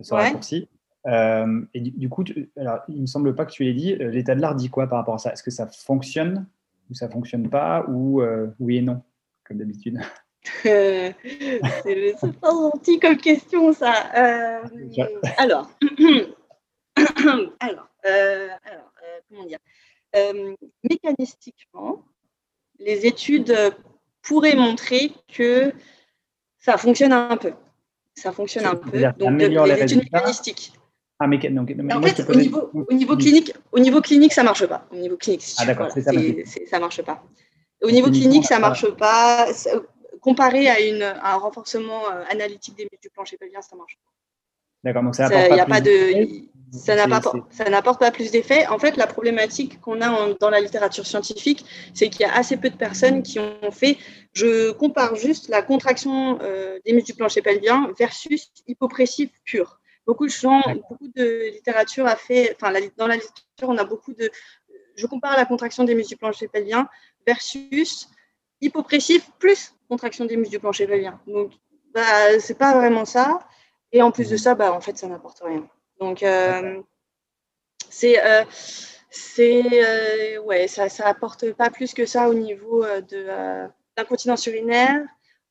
[0.00, 0.68] ce raccourci.
[1.06, 2.24] et du, coup,
[2.56, 4.88] alors, il ne me semble pas que tu l'aies dit, l'état de l'art dit quoi
[4.88, 5.32] par rapport à ça?
[5.32, 6.46] Est-ce que ça fonctionne
[6.90, 8.22] ou ça ne fonctionne pas ou
[8.58, 9.02] oui et non?
[9.44, 10.00] Comme d'habitude
[10.62, 11.14] C'est
[12.40, 13.94] pas gentil comme question, ça.
[14.16, 14.62] Euh,
[15.36, 15.70] alors,
[17.60, 19.58] alors, euh, alors euh, comment dire?
[20.82, 22.04] Mécanistiquement,
[22.80, 23.56] les études
[24.20, 25.72] pourrait montrer que
[26.58, 27.52] ça fonctionne un peu.
[28.14, 28.90] Ça fonctionne un peu.
[29.18, 30.72] Donc, les études mécanistiques.
[31.20, 34.88] Ah, mais, en fait, au, niveau, au, niveau, clinique, au niveau clinique, ça marche pas.
[34.90, 37.24] Au niveau clinique, ah, d'accord, ça, ça marche pas.
[37.82, 39.46] Au niveau clinique, ça marche pas.
[40.20, 43.98] Comparé à, une, à un renforcement euh, analytique des muscles du plancher pelvien, ça marche
[44.04, 44.12] pas.
[44.84, 46.48] D'accord, donc ça n'apporte pas, de,
[47.50, 48.66] ça n'apporte pas plus d'effet.
[48.66, 51.64] En fait, la problématique qu'on a dans la littérature scientifique,
[51.94, 53.96] c'est qu'il y a assez peu de personnes qui ont fait.
[54.32, 59.80] Je compare juste la contraction euh, des muscles du plancher pelvien versus hypopressif pur.
[60.06, 62.56] Beaucoup de gens, beaucoup de littérature a fait.
[62.56, 64.30] Enfin, dans la littérature, on a beaucoup de.
[64.96, 66.88] Je compare la contraction des muscles du plancher pelvien
[67.26, 68.08] versus
[68.60, 71.20] hypopressif plus contraction des muscles du plancher pelvien.
[71.26, 71.52] Donc,
[71.92, 73.40] bah, c'est pas vraiment ça.
[73.92, 75.68] Et en plus de ça, bah, en fait, ça n'apporte rien.
[76.00, 76.80] Donc, euh,
[77.88, 78.24] c'est.
[78.24, 78.44] Euh,
[79.14, 83.26] c'est euh, ouais, ça ça apporte pas plus que ça au niveau de
[83.94, 85.02] l'incontinence urinaire.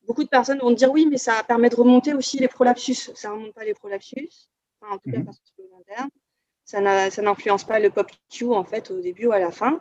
[0.04, 3.12] Beaucoup de personnes vont dire oui, mais ça permet de remonter aussi les prolapsus.
[3.14, 4.48] Ça ne remonte pas les prolapsus,
[4.80, 6.08] en tout cas mhm.
[6.64, 6.80] Ça
[7.22, 9.78] n'influence pas le pop Q en fait au début ou à la fin.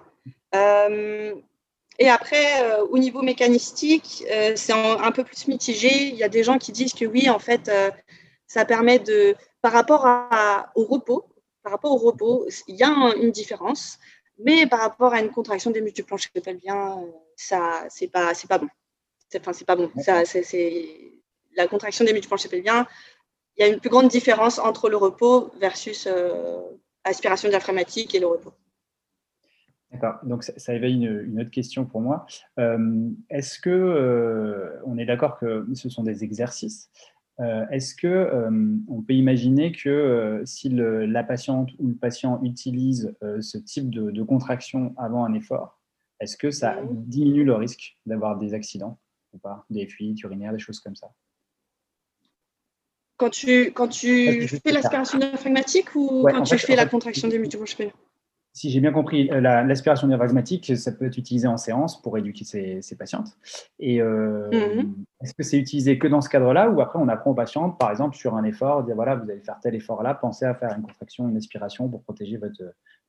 [2.02, 4.26] Et après, au niveau mécanistique,
[4.56, 6.08] c'est un, peu plus mitigé.
[6.08, 7.70] Il y a des gens qui disent que oui, en fait,
[8.48, 10.08] ça permet de, par rapport
[10.74, 11.26] au repos,
[11.62, 14.00] par rapport au repos, il y a une différence,
[14.40, 16.98] mais par rapport à une contraction des muscles du plancher pelvien,
[17.36, 18.68] ça, c'est pas, c'est pas bon.
[19.36, 19.92] Enfin, c'est pas bon.
[20.04, 21.14] Ça, c'est,
[21.56, 22.88] la contraction des muscles du plancher pelvien,
[23.58, 26.62] il y a une plus grande différence entre le repos versus euh,
[27.04, 28.54] aspiration diaphragmatique et le repos.
[29.92, 30.20] D'accord.
[30.24, 32.26] Donc ça, éveille une, autre question pour moi.
[32.60, 36.90] Euh, est-ce que euh, on est d'accord que ce sont des exercices
[37.40, 38.48] euh, est-ce que
[38.88, 44.94] on peut imaginer que si la patiente ou le patient utilise ce type de, contraction
[44.98, 45.80] avant un effort,
[46.20, 49.00] est-ce que ça diminue le risque d'avoir des accidents
[49.34, 51.10] ou pas, des fuites urinaires, des choses comme ça?
[53.18, 57.92] Quand tu, quand tu fais l'aspiration diaphragmatique ou quand tu fais la contraction des muscles
[58.54, 62.44] si j'ai bien compris, euh, l'aspiration diaphragmatique, ça peut être utilisé en séance pour éduquer
[62.44, 63.38] ses, patientes.
[63.80, 64.94] Et euh, mhm.
[65.24, 67.92] est-ce que c'est utilisé que dans ce cadre-là ou après on apprend aux patientes, par
[67.92, 70.84] exemple, sur un effort, dire voilà, vous allez faire tel effort-là, pensez à faire une
[70.84, 72.62] contraction, une aspiration pour protéger votre,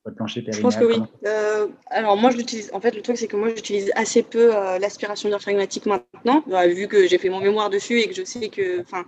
[0.04, 1.02] votre plancher périnéal Je pense que oui.
[1.26, 2.70] Euh, alors moi, je l'utilise.
[2.72, 7.08] En fait, le truc, c'est que moi, j'utilise assez peu l'aspiration diaphragmatique maintenant, vu que
[7.08, 9.04] j'ai fait mon mémoire dessus et que je sais que, enfin,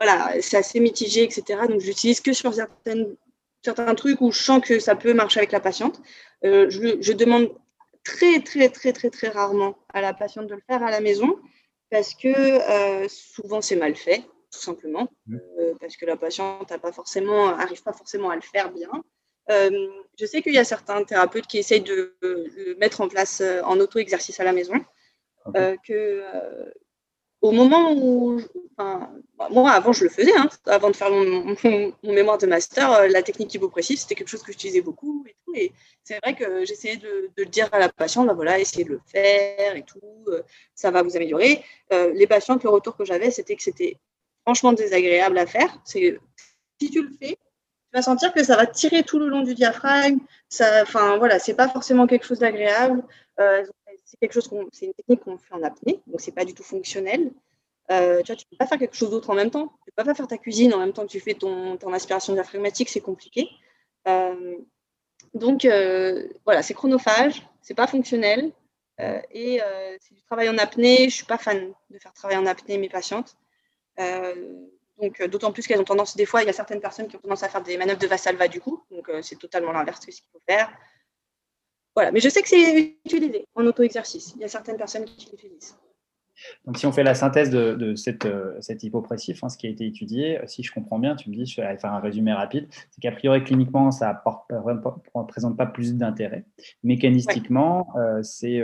[0.00, 1.62] voilà, c'est assez mitigé, etc.
[1.68, 3.16] Donc, j'utilise que sur certaines
[3.64, 6.00] certains trucs où je sens que ça peut marcher avec la patiente.
[6.44, 7.48] Euh, je, demande
[8.04, 11.38] très, très, très, très, très rarement à la patiente de le faire à la maison
[11.90, 14.18] parce que euh, souvent c'est mal fait,
[14.50, 15.36] tout simplement, mmh.
[15.60, 18.90] euh, parce que la patiente n'arrive pas, forcément, pas forcément à le faire bien.
[19.48, 23.80] je sais qu'il y a certains thérapeutes qui essayent de le mettre en place en
[23.80, 24.74] auto-exercice à la maison.
[25.86, 26.22] que
[27.44, 28.40] au moment où,
[29.50, 31.54] moi avant je le faisais, hein, avant de faire mon,
[32.02, 35.70] mémoire de master, euh, la technique hypopressive c'était quelque chose que j'utilisais beaucoup et
[36.02, 39.00] c'est vrai que j'essayais de, le dire à la patiente, bah voilà, essayez de le
[39.04, 40.42] faire et tout, euh,
[40.74, 41.62] ça va vous améliorer.
[41.92, 43.98] Euh, les patientes, le retour que j'avais, c'était que c'était
[44.42, 45.70] franchement désagréable à faire.
[45.84, 46.00] Si
[46.80, 50.18] tu le fais, tu vas sentir que ça va tirer tout le long du diaphragme.
[50.48, 53.02] Ça, enfin voilà, c'est pas forcément quelque chose d'agréable
[54.04, 56.62] c'est quelque chose c'est une technique qu'on fait en apnée, donc c'est pas du tout
[56.62, 57.32] fonctionnel.
[57.90, 59.68] Euh, tu vois, tu peux pas faire quelque chose d'autre en même temps.
[59.84, 62.32] Tu peux pas faire ta cuisine en même temps que tu fais ton, ton aspiration
[62.32, 63.48] diaphragmatique, c'est compliqué.
[64.08, 64.56] Euh,
[65.34, 68.52] donc euh, voilà, c'est chronophage, c'est pas fonctionnel
[69.32, 69.60] et
[70.00, 71.08] c'est du travail en apnée.
[71.08, 73.36] Je suis pas fan de faire travailler en apnée mes patientes.
[73.98, 77.20] donc d'autant plus qu'elles ont tendance, des fois, il y a certaines personnes qui ont
[77.20, 80.20] tendance à faire des manœuvres de Vassalva du coup, donc c'est totalement l'inverse de ce
[80.20, 80.72] qu'il faut faire.
[81.94, 84.32] Voilà, mais je sais que c'est utilisé en auto-exercice.
[84.36, 85.76] Il y a certaines personnes qui l'utilisent.
[86.64, 89.70] Donc, si on fait la synthèse de, cette, euh, cet hypopressif, hein, ce qui a
[89.70, 92.32] été étudié, euh, si je comprends bien, tu me dis, je vais faire un résumé
[92.32, 96.44] rapide, c'est qu'a priori, cliniquement, ça ne présente pas plus d'intérêt.
[96.82, 98.62] Mécanistiquement, euh, c'est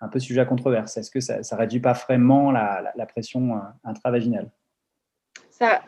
[0.00, 0.96] un peu sujet à controverse.
[0.96, 4.50] Est-ce que ça ne réduit pas vraiment la, la pression intravaginale?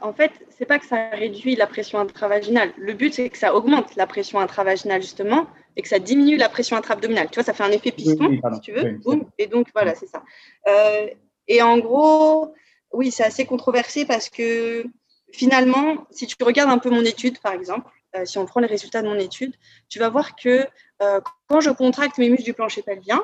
[0.01, 2.73] En fait, c'est pas que ça réduit la pression intravaginale.
[2.77, 5.47] Le but, c'est que ça augmente la pression intravaginale, justement,
[5.77, 7.29] et que ça diminue la pression intra-abdominale.
[7.31, 8.99] Tu vois, ça fait un effet piston, si tu veux.
[9.39, 10.23] et donc, voilà, c'est ça.
[10.69, 11.09] Euh,
[11.49, 12.55] et en gros,
[12.93, 14.85] oui, c'est assez controversé parce que
[15.33, 18.67] finalement, si tu regardes un peu mon étude, par exemple, euh, si on prend les
[18.67, 19.55] résultats de mon étude,
[19.89, 20.67] tu vas voir que
[21.03, 23.23] euh, quand je contracte mes muscles du plancher pelvien,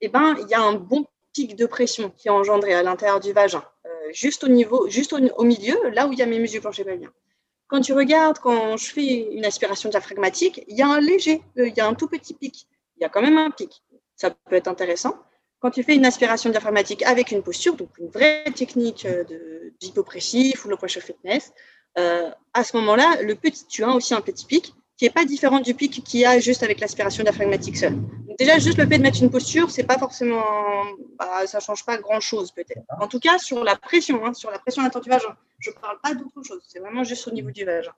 [0.00, 3.18] eh ben, il y a un bon pic de pression qui est engendré à l'intérieur
[3.18, 3.64] du vagin
[4.12, 7.12] juste au niveau, juste au, milieu, là où il y a mes muscles plancher pelvien.
[7.68, 11.68] Quand tu regardes, quand je fais une aspiration diaphragmatique, il y a un léger, euh,
[11.68, 12.66] il y a un tout petit pic.
[12.96, 13.82] Il y a quand même un pic.
[14.16, 15.16] Ça peut être intéressant.
[15.60, 20.64] quand tu fais une aspiration diaphragmatique avec une posture, donc une vraie technique de d'hypopressif
[20.64, 21.52] ou low pressure fitness,
[21.96, 25.60] à ce moment-là, le petit, tu as aussi un petit pic qui n'est pas différent
[25.60, 27.94] du pic qu'il y a juste avec l'aspiration diaphragmatique seule.
[27.94, 30.44] Donc déjà, juste le fait de mettre une posture, c'est pas forcément,
[31.18, 32.82] bah, ça change pas grand-chose peut-être.
[33.00, 35.98] En tout cas, sur la pression, hein, sur la pression interne du vagin, je parle
[36.02, 36.62] pas d'autre chose.
[36.68, 37.94] C'est vraiment juste au niveau du vagin.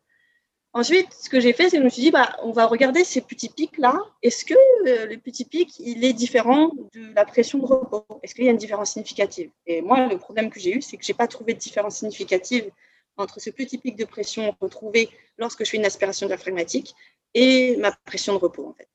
[0.75, 3.03] Ensuite, ce que j'ai fait, c'est que je me suis dit, bah, on va regarder
[3.03, 3.99] ces petits pics-là.
[4.23, 4.55] Est-ce que
[4.87, 8.07] euh, le petit pic, il est différent de la pression de repos?
[8.23, 9.51] Est-ce qu'il y a une différence significative?
[9.67, 12.71] Et moi, le problème que j'ai eu, c'est que j'ai pas trouvé de différence significative
[13.17, 16.95] entre ce petit pic de pression retrouvé lorsque je fais une aspiration diaphragmatique
[17.35, 18.89] et ma pression de repos, en fait.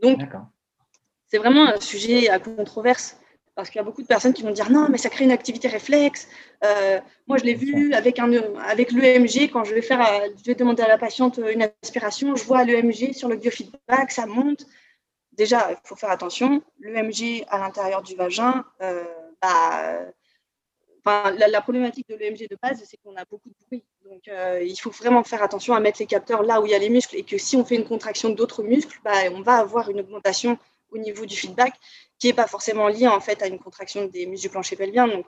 [0.00, 0.20] Donc,
[1.28, 3.16] c'est vraiment un sujet à controverse
[3.54, 5.30] parce qu'il y a beaucoup de personnes qui vont dire non, mais ça crée une
[5.30, 6.28] activité réflexe.
[6.64, 10.04] Euh, moi, je l'ai vu avec, un, avec l'EMG, quand je vais, faire,
[10.36, 14.26] je vais demander à la patiente une aspiration, je vois l'EMG sur le biofeedback, ça
[14.26, 14.66] monte.
[15.32, 16.62] Déjà, il faut faire attention.
[16.80, 19.04] L'EMG à l'intérieur du vagin, euh,
[19.40, 20.00] bah,
[21.04, 23.84] la, problématique de l'EMG de base, c'est qu'on a beaucoup de bruit.
[24.04, 26.74] Donc, euh, il faut vraiment faire attention à mettre les capteurs là où il y
[26.74, 29.56] a les muscles et que si on fait une contraction d'autres muscles, bah, on va
[29.56, 30.58] avoir une augmentation
[30.90, 31.74] au niveau du feedback
[32.18, 35.08] qui n'est pas forcément liée en fait à une contraction des muscles du plancher pelvien.
[35.08, 35.26] Donc,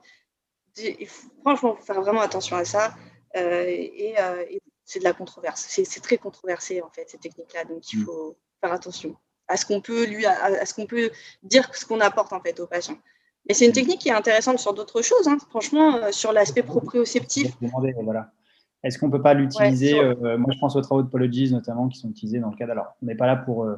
[0.79, 2.95] il faut, franchement, faire vraiment attention à ça.
[3.37, 3.64] Euh,
[4.18, 5.66] euh, et, c'est de la controverse.
[5.68, 7.64] C'est très controversé en fait, ces techniques-là.
[7.64, 8.05] Donc, il mm.
[8.05, 9.16] faut faire attention
[9.49, 11.11] à ce qu'on peut lui, à, ce qu'on peut
[11.43, 12.99] dire, ce qu'on apporte en fait aux patients.
[13.49, 15.28] Mais c'est une technique qui est intéressante sur d'autres choses.
[15.28, 15.38] Hein.
[15.51, 17.53] Franchement, euh, sur l'aspect proprioceptif.
[18.03, 18.32] Voilà.
[18.82, 21.88] Est-ce qu'on ne peut pas l'utiliser euh, Moi, je pense aux travaux de Paul notamment,
[21.88, 22.72] qui sont utilisés dans le cadre.
[22.72, 23.76] Alors, on n'est pas là pour, euh,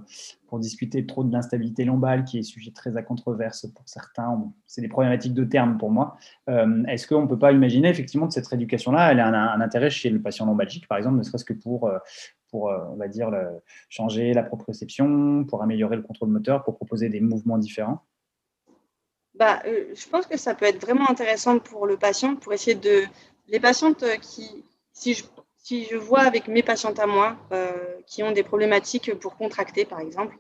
[0.48, 4.52] pour discuter trop de l'instabilité lombale, qui est sujet très à controverse pour certains.
[4.66, 6.16] C'est des problématiques de terme pour moi.
[6.88, 10.10] Est-ce qu'on ne peut pas imaginer effectivement que cette rééducation-là, elle a un, intérêt chez
[10.10, 11.90] le patient lombalgique, par exemple, ne serait-ce que pour,
[12.50, 13.46] pour on va dire, le,
[13.88, 18.02] changer la proprioception, pour améliorer le contrôle moteur, pour proposer des mouvements différents?
[19.38, 22.74] Bah, euh, je pense que ça peut être vraiment intéressant pour le patient, pour essayer
[22.74, 23.04] de.
[23.50, 24.62] Les patientes qui,
[24.92, 27.72] si je, vois avec mes patientes à moi, euh,
[28.06, 30.36] qui ont des problématiques pour contracter, par exemple,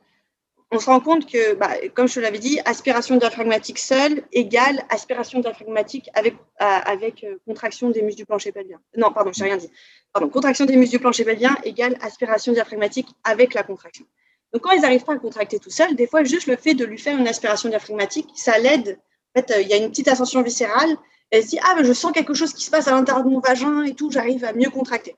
[0.70, 5.40] on se rend compte que, bah, comme je l'avais dit, aspiration diaphragmatique seule égale aspiration
[5.40, 8.78] diaphragmatique avec, avec euh, contraction des muscles du plancher pelvien.
[8.96, 9.70] Non, pardon, je n'ai rien dit.
[10.12, 14.04] Pardon, contraction des muscles du plancher pelvien égale aspiration diaphragmatique avec la contraction.
[14.52, 16.84] Donc, quand ils n'arrivent pas à contracter tout seul, des fois, juste le fait de
[16.84, 18.98] lui faire une aspiration diaphragmatique, ça l'aide.
[19.34, 20.96] En fait, euh, il y a une petite ascension viscérale.
[21.30, 23.40] Elle se dit Ah, je sens quelque chose qui se passe à l'intérieur de mon
[23.40, 25.16] vagin et tout, j'arrive à mieux contracter.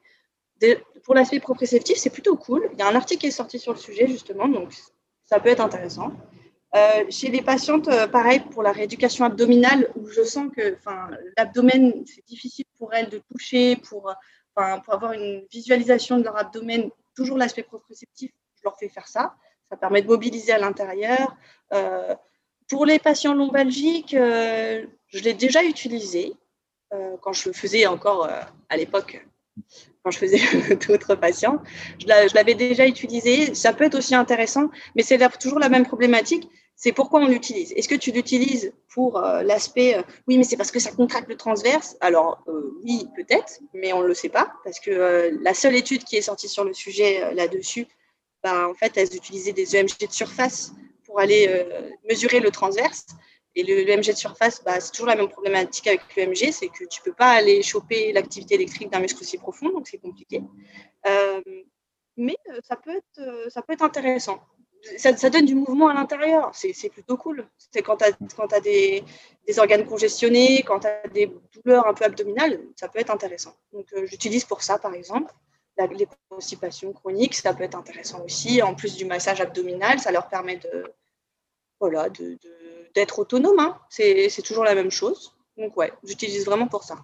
[1.04, 2.68] pour l'aspect proprioceptif, c'est plutôt cool.
[2.72, 4.72] Il y a un article qui est sorti sur le sujet, justement, donc
[5.24, 6.12] ça peut être intéressant.
[6.74, 10.76] Euh, chez les patientes, euh, pareil, pour la rééducation abdominale, où je sens que
[11.36, 14.12] l'abdomen, c'est difficile pour elles de toucher, pour,
[14.54, 19.34] pour avoir une visualisation de leur abdomen, toujours l'aspect proprioceptif je leur fais faire ça.
[19.70, 21.36] Ça permet de mobiliser à l'intérieur.
[21.72, 22.14] Euh,
[22.68, 26.34] pour les patients lombalgiques, euh, je l'ai déjà utilisé
[26.92, 28.28] euh, quand je faisais encore
[28.68, 29.24] à l'époque,
[30.02, 30.40] quand je faisais
[30.88, 31.62] d'autres patients.
[31.98, 33.54] Je l'avais déjà utilisé.
[33.54, 36.48] Ça peut être aussi intéressant, mais c'est toujours la même problématique.
[36.74, 37.72] C'est pourquoi on l'utilise.
[37.72, 41.96] Est-ce que tu l'utilises pour l'aspect oui, mais c'est parce que ça contracte le transverse?
[42.00, 42.42] Alors
[42.82, 46.22] oui, peut-être, mais on ne le sait pas parce que la seule étude qui est
[46.22, 47.86] sortie sur le sujet là-dessus,
[48.42, 50.72] bah, en fait, elles utilisaient des EMG de surface
[51.04, 53.06] pour aller euh, mesurer le transverse.
[53.56, 57.00] Et l'EMG de surface, bah, c'est toujours la même problématique avec l'EMG, c'est que tu
[57.00, 60.40] ne peux pas aller choper l'activité électrique d'un muscle aussi profond, donc c'est compliqué.
[61.06, 61.40] Euh,
[62.16, 64.40] mais euh, ça peut être, intéressant.
[64.96, 67.46] Ça, donne du mouvement à l'intérieur, c'est plutôt cool.
[67.72, 69.04] C'est quand tu as, des,
[69.58, 73.54] organes congestionnés, quand tu as des douleurs un peu abdominales, ça peut être intéressant.
[73.72, 75.34] Donc j'utilise pour ça, par exemple
[75.86, 78.62] les constipations chroniques, ça peut être intéressant aussi.
[78.62, 80.92] En plus du massage abdominal, ça leur permet de
[81.80, 82.08] voilà
[82.94, 83.58] d'être autonome.
[83.58, 83.78] Hein.
[83.88, 85.34] C'est toujours la même chose.
[85.56, 86.98] Donc ouais, j'utilise vraiment pour ça.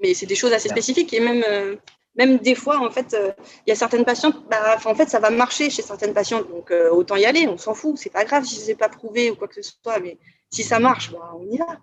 [0.00, 1.76] Mais c'est des choses assez spécifiques et même euh,
[2.18, 3.32] même des fois en fait, euh,
[3.66, 6.70] il y a certaines patientes, bah, en fait ça va marcher chez certaines patientes, donc
[6.70, 7.46] euh, autant y aller.
[7.48, 9.98] On s'en fout, c'est pas grave si c'est pas prouvé ou quoi que ce soit,
[10.00, 10.18] mais
[10.50, 11.78] si ça marche, bah, on y va.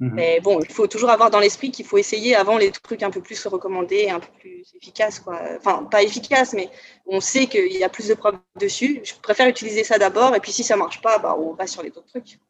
[0.00, 0.14] Mhm.
[0.14, 3.10] Mais bon, il faut toujours avoir dans l'esprit qu'il faut essayer avant les trucs un
[3.10, 5.20] peu plus recommandés, un peu plus efficaces.
[5.20, 5.38] Quoi.
[5.58, 6.70] Enfin, pas efficaces, mais
[7.06, 9.00] on sait qu'il y a plus de preuves dessus.
[9.04, 11.66] Je préfère utiliser ça d'abord, et puis si ça ne marche pas, bah, on va
[11.66, 12.40] sur les autres trucs.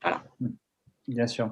[0.00, 0.22] Voilà.
[1.08, 1.50] Bien sûr.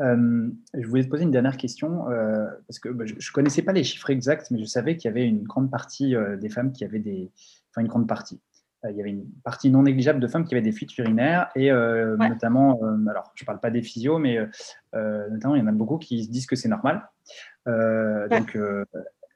[0.00, 3.62] Euh, je voulais te poser une dernière question, euh, parce que bah, je ne connaissais
[3.62, 6.48] pas les chiffres exacts, mais je savais qu'il y avait une grande partie euh, des
[6.48, 7.30] femmes qui avaient des.
[7.70, 8.40] Enfin, une grande partie
[8.90, 11.70] il y avait une partie non négligeable de femmes qui avaient des fuites urinaires et
[11.70, 14.38] euh, notamment, euh, alors je ne parle pas des physios, mais
[14.92, 17.08] notamment il y en a beaucoup qui se disent que c'est normal.
[17.66, 18.58] Donc,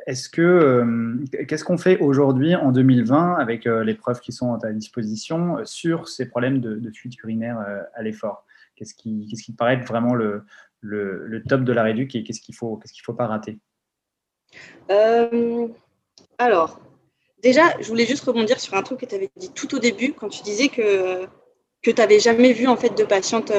[0.07, 4.73] est-ce que qu'est-ce qu'on fait aujourd'hui en 2020 avec les preuves qui sont à ta
[4.73, 7.59] disposition sur ces problèmes de, fuite urinaire
[7.95, 8.45] à l'effort?
[8.75, 10.45] Qu'est-ce qui, qu'est-ce qui te paraît être vraiment le,
[10.81, 13.59] le, top de la réduc et qu'est-ce qu'il faut, qu'est-ce qu'il faut pas rater?
[16.39, 16.81] Alors,
[17.43, 20.13] déjà, je voulais juste rebondir sur un truc que tu avais dit tout au début
[20.13, 21.27] quand tu disais que
[21.83, 23.53] que tu n'avais jamais vu en fait de patientes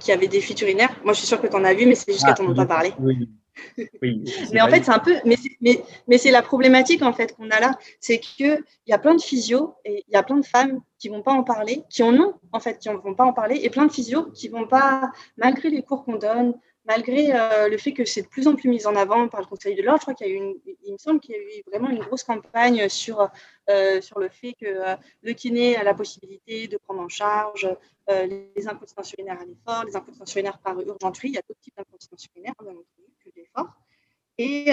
[0.00, 0.98] qui avaient des fuites urinaires.
[1.04, 2.50] Moi, je suis sûre que tu en as vu, mais c'est juste ah, qu'elles t'en
[2.50, 2.92] ont pas parlé.
[2.98, 3.28] Oui,
[4.52, 7.50] mais en fait, c'est un peu, mais, mais, mais c'est la problématique en fait qu'on
[7.50, 10.46] a là, c'est qu'il y a plein de physios et il y a plein de
[10.46, 13.24] femmes qui vont pas en parler, qui en ont en fait, qui ne vont pas
[13.24, 16.54] en parler, et plein de physios qui vont pas, malgré les cours qu'on donne,
[16.88, 19.46] malgré euh, le fait que c'est de plus en plus mis en avant par le
[19.46, 21.38] Conseil de l'ordre, je crois qu'il y a eu, une, il me semble qu'il y
[21.38, 23.28] a eu vraiment une grosse campagne sur,
[23.68, 27.68] euh, sur le fait que euh, le kiné a la possibilité de prendre en charge
[28.08, 31.28] les incontinences urinaires à l'effort, les incontinences urinaires par urgenterie.
[31.28, 33.68] Il y a d'autres types d'incontinences urinaires, bien entendu, que l'effort.
[34.38, 34.70] Et,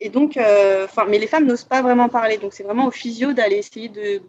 [0.00, 2.38] et donc, enfin, mais les femmes n'osent pas vraiment parler.
[2.38, 4.22] Donc, c'est vraiment au physio d'aller essayer de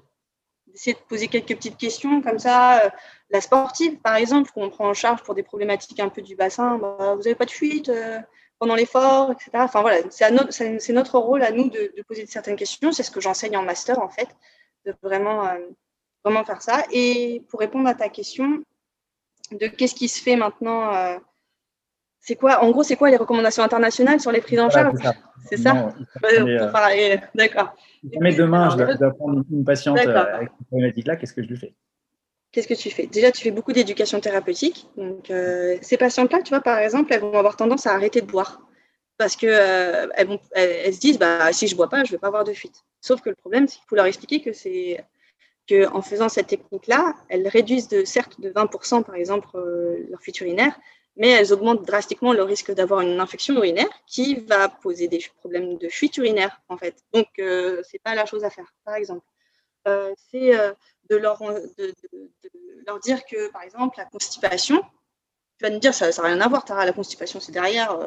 [0.75, 2.85] essayer de poser quelques petites questions comme ça.
[2.85, 2.89] Euh,
[3.29, 6.77] la sportive, par exemple, qu'on prend en charge pour des problématiques un peu du bassin,
[6.77, 8.19] bah, vous n'avez pas de fuite euh,
[8.59, 9.51] pendant l'effort, etc.
[9.55, 12.91] Enfin voilà, c'est notre rôle à nous de, poser certaines questions.
[12.91, 14.27] C'est ce que j'enseigne en master, en fait,
[14.85, 15.57] de euh,
[16.23, 16.83] vraiment faire ça.
[16.91, 18.63] Et pour répondre à ta question
[19.51, 21.19] de qu'est-ce qui se fait maintenant
[22.25, 24.97] c'est quoi, en gros, c'est quoi les recommandations internationales sur les prises en charge
[25.47, 25.93] C'est ça,
[27.35, 27.75] D'accord.
[28.19, 31.57] Mais demain, je dois, prendre une patiente euh, avec cette problématique-là, qu'est-ce que je lui
[31.57, 31.75] fais?
[32.51, 33.05] Qu'est-ce que tu fais?
[33.05, 34.87] Déjà, tu fais beaucoup d'éducation thérapeutique.
[34.97, 38.25] Donc, euh, ces patientes-là, tu vois, par exemple, elles vont avoir tendance à arrêter de
[38.25, 38.59] boire
[39.19, 42.19] parce qu'elles euh, elles, se disent, bah, si je ne bois pas, je ne vais
[42.19, 42.85] pas avoir de fuite.
[43.01, 44.99] Sauf que le problème, c'est qu'il faut leur expliquer que c'est
[45.69, 49.47] qu'en faisant cette technique-là, elles réduisent de certes de 20% par exemple
[50.09, 50.75] leur fuite urinaire,
[51.17, 55.77] mais elles augmentent drastiquement le risque d'avoir une infection urinaire qui va poser des problèmes
[55.77, 56.95] de fuite urinaire, en fait.
[57.13, 59.25] Donc, euh, ce n'est pas la chose à faire, par exemple.
[59.87, 60.73] Euh, c'est euh,
[61.09, 61.39] de, leur,
[63.03, 64.81] dire que, par exemple, la constipation,
[65.57, 67.97] tu vas me dire, ça n'a rien à voir, Tara, la constipation, c'est derrière,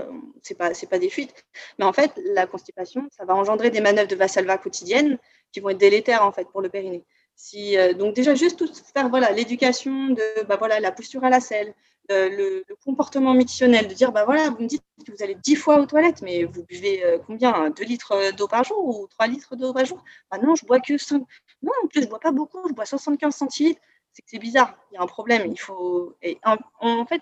[0.42, 1.34] ce n'est pas, pas des fuites.
[1.78, 5.18] Mais en fait, la constipation, ça va engendrer des manœuvres de Vassalva quotidiennes
[5.50, 7.04] qui vont être délétères, en fait, pour le périnée.
[7.96, 11.72] Donc déjà juste faire voilà l'éducation de bah, voilà la posture à la selle,
[12.10, 15.56] euh, le, comportement mictionnel, de dire, bah voilà, vous me dites que vous allez 10
[15.56, 19.26] fois aux toilettes, mais vous buvez euh, combien 2 litres d'eau par jour ou 3
[19.26, 20.02] litres d'eau par jour?
[20.30, 21.22] Bah non, je bois que 5.
[21.62, 23.80] Non, en plus, je bois pas beaucoup, je bois 75 centilitres.
[24.12, 25.50] C'est que c'est bizarre, il y a un problème.
[25.50, 27.20] Il faut, et en, fait,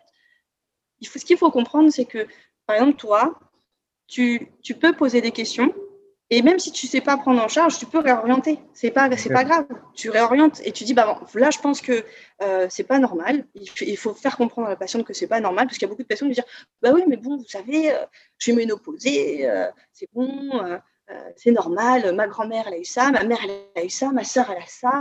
[1.01, 2.27] il faut, ce qu'il faut comprendre, c'est que,
[2.67, 3.39] par exemple, toi,
[4.07, 5.75] tu, tu peux poser des questions
[6.29, 8.59] et même si tu ne sais pas prendre en charge, tu peux réorienter.
[8.75, 9.67] C'est pas, c'est pas grave.
[9.95, 12.05] Tu réorientes et tu dis, bah, là, je pense que
[12.43, 13.45] euh, c'est pas normal.
[13.55, 15.91] Il, faut faire comprendre à la patiente que c'est pas normal, parce qu'il y a
[15.91, 16.45] beaucoup de patients qui disent,
[16.83, 18.05] bah oui, mais bon, vous savez, euh,
[18.39, 20.79] je suis ménopausée, euh, c'est bon, euh,
[21.37, 22.13] c'est normal.
[22.17, 24.63] Ma grand-mère, elle a eu ça, ma mère, elle a eu ça, ma soeur, elle
[24.63, 25.01] a ça.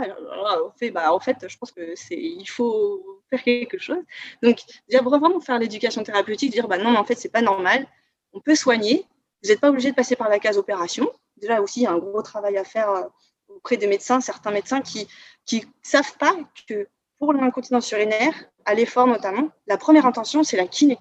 [0.64, 3.98] On fait, bah, en fait, je pense que c'est, il faut faire quelque chose.
[4.44, 7.84] Donc, dire vraiment faire l'éducation thérapeutique, dire, bah non, mais en fait, c'est pas normal.
[8.32, 9.06] On peut soigner,
[9.46, 11.08] vous n'êtes pas obligé de passer par la case opération.
[11.36, 13.04] Déjà aussi, il y a un gros travail à faire euh,
[13.48, 15.06] auprès des médecins, certains médecins qui
[15.52, 16.34] ne savent pas
[16.68, 16.88] que
[17.18, 18.34] pour l'incontinence urinaire,
[18.64, 20.98] à l'effort notamment, la première intention, c'est la kiné.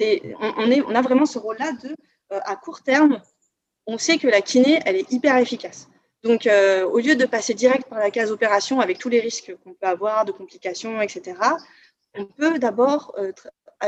[0.00, 1.96] On, a vraiment ce rôle-là de,
[2.32, 3.20] euh, à court terme,
[3.86, 5.88] on sait que la kiné, elle est hyper efficace.
[6.22, 9.52] Donc, euh, au lieu de passer direct par la case opération avec tous les risques
[9.64, 11.36] qu'on peut avoir de complications, etc.,
[12.16, 13.16] on peut d'abord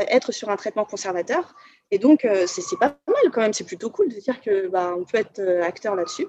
[0.03, 1.55] être sur un traitement conservateur
[1.91, 4.93] et donc, euh, c'est pas mal quand même, c'est plutôt cool de dire que bah,
[4.97, 6.27] on peut être euh, acteur là-dessus.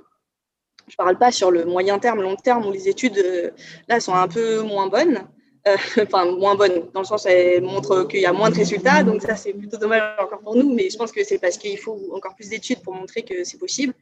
[0.86, 3.50] Je ne parle pas sur le moyen terme, long terme, où les études, euh,
[3.88, 5.26] là, sont un peu moins bonnes.
[6.00, 9.02] enfin, moins bonnes, dans le sens où elles montrent qu'il y a moins de résultats.
[9.02, 10.72] Donc, ça, c'est plutôt dommage encore pour nous.
[10.72, 13.58] Mais je pense que c'est parce qu'il faut encore plus d'études pour montrer que c'est
[13.58, 13.92] possible.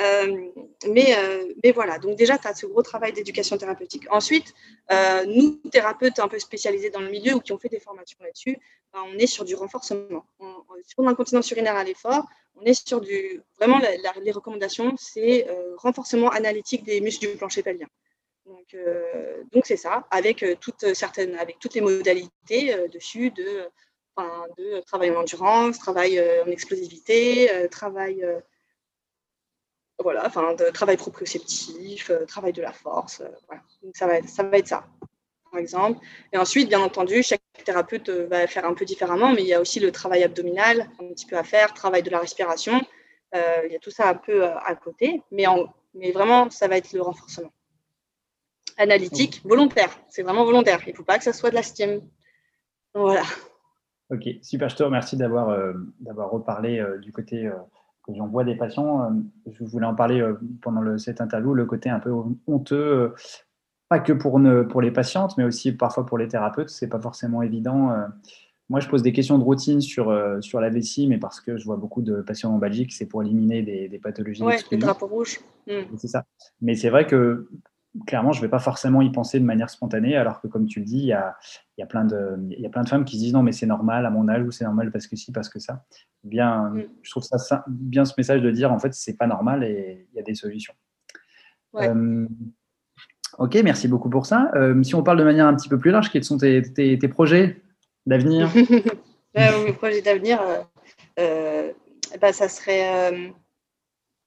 [0.00, 0.50] Euh,
[0.88, 4.06] mais, euh, mais, voilà, donc déjà, tu as ce gros travail d'éducation thérapeutique.
[4.10, 4.52] Ensuite,
[4.90, 8.18] euh, nous, thérapeutes un peu spécialisés dans le milieu ou qui ont fait des formations
[8.20, 8.58] là-dessus,
[8.92, 10.26] ben, on est sur du renforcement.
[10.86, 12.24] sur l'incontinence urinaire à l'effort,
[12.56, 13.40] on est sur du.
[13.58, 13.80] Vraiment,
[14.22, 17.88] les recommandations, c'est renforcement analytique des muscles du plancher pelvien.
[18.46, 18.76] Donc,
[19.52, 23.68] donc c'est ça, avec toutes, certaines, avec toutes les modalités dessus de,
[24.58, 28.24] de travail en endurance, travail en explosivité, travail
[30.02, 33.20] voilà, enfin, de travail proprioceptif, euh, travail de la force.
[33.20, 33.62] Euh, voilà.
[33.82, 34.84] Donc, ça va, être, ça va être ça,
[35.50, 36.04] par exemple.
[36.32, 39.54] Et ensuite, bien entendu, chaque thérapeute euh, va faire un peu différemment, mais il y
[39.54, 42.80] a aussi le travail abdominal, un petit peu à faire, travail de la respiration.
[43.32, 46.76] il y a tout ça un peu à côté, mais, en, mais vraiment, ça va
[46.76, 47.52] être le renforcement.
[48.76, 49.98] Analytique, volontaire.
[50.08, 50.80] C'est vraiment volontaire.
[50.86, 52.00] Il ne faut pas que ça soit de la STEAM.
[52.94, 53.22] Voilà.
[54.10, 54.68] Ok, super.
[54.68, 55.56] Je te remercie d'avoir
[56.00, 57.50] d'avoir reparlé du côté
[58.08, 59.10] j'en vois des patients.
[59.50, 60.24] je voulais en parler
[60.62, 62.12] pendant cette interview, le côté un peu
[62.46, 63.14] honteux,
[63.88, 66.70] pas que pour, pour les patientes, mais aussi parfois pour les thérapeutes.
[66.70, 67.90] C'est pas forcément évident.
[68.70, 71.64] Moi, je pose des questions de routine sur, sur la vessie, mais parce que je
[71.64, 74.42] vois beaucoup de patients en Belgique, c'est pour éliminer des, pathologies.
[74.42, 75.40] Oui, les drapeaux rouges.
[75.66, 75.82] Hmm.
[75.96, 76.24] C'est ça.
[76.60, 77.48] Mais c'est vrai que
[78.06, 80.80] clairement, je ne vais pas forcément y penser de manière spontanée, alors que, comme tu
[80.80, 81.36] le dis, il y a,
[81.76, 83.42] il y a, plein, de, il y a plein de femmes qui se disent non,
[83.42, 85.84] mais c'est normal à mon âge ou c'est normal parce que si, parce que ça.
[86.24, 86.84] Bien, mm.
[87.02, 90.16] Je trouve ça bien ce message de dire en fait, c'est pas normal et il
[90.16, 90.74] y a des solutions.
[91.76, 92.26] Euh,
[93.38, 94.50] ok, merci beaucoup pour ça.
[94.54, 97.08] Euh, si on parle de manière un petit peu plus large, quels sont tes, tes,
[97.08, 97.60] projets
[98.06, 98.48] d'avenir?
[99.34, 100.40] Mes projets d'avenir,
[101.18, 101.72] euh,
[102.20, 103.34] bah, ça serait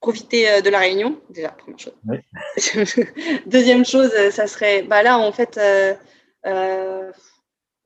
[0.00, 1.94] profiter euh, de la réunion, déjà, première chose.
[3.46, 7.12] Deuxième chose, euh, ça serait, bah là, en fait, euh,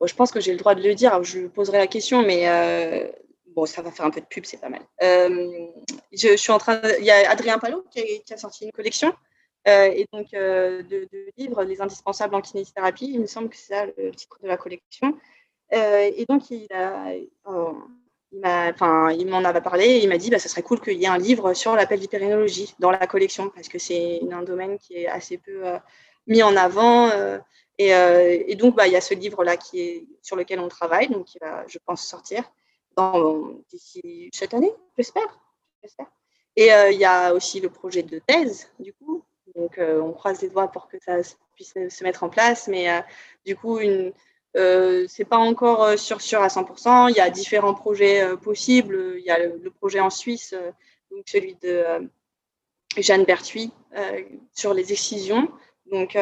[0.05, 2.45] je pense que j'ai le droit de le dire, je poserai la question, mais
[3.47, 4.81] bon, ça va faire un peu de pub, c'est pas mal.
[5.01, 9.13] Je, suis en train, il y a Adrien Palot qui a, sorti une collection.
[9.65, 11.07] et donc de,
[11.37, 14.57] livres, Les indispensables en kinésithérapie, il me semble que c'est ça le titre de la
[14.57, 15.17] collection.
[15.71, 17.13] et donc, il a,
[18.33, 21.17] il m'en avait parlé il m'a dit bah, ça serait cool qu'il y ait un
[21.17, 25.37] livre sur la pelvipérinologie dans la collection parce que c'est un domaine qui est assez
[25.37, 25.77] peu euh,
[26.27, 27.09] mis en avant.
[27.09, 27.37] Euh,
[27.81, 29.57] euh, et, donc, bah, il y a ce livre-là
[30.21, 32.43] sur lequel on travaille, donc qui va, je pense, sortir
[33.71, 35.39] d'ici cette année, j'espère.
[36.55, 39.23] Et il y a aussi le projet de thèse, du coup.
[39.55, 41.17] Donc, on croise les doigts pour que ça
[41.55, 42.67] puisse se mettre en place.
[42.67, 43.03] Mais
[43.43, 44.13] du coup, une,
[44.55, 47.09] euh, c'est pas encore euh, sûr, sûr à 100%.
[47.09, 49.15] Il y a différents projets euh, possibles.
[49.17, 50.53] Il y a le, projet en Suisse,
[51.11, 51.83] donc celui de
[52.97, 53.71] Jeanne Berthuis
[54.53, 55.49] sur les excisions.
[55.91, 56.17] Donc,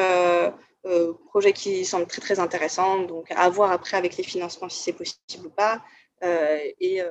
[1.28, 3.04] projet qui semble très très intéressant.
[3.04, 5.82] Donc, à voir après avec les financements si c'est possible ou pas.
[6.22, 7.02] et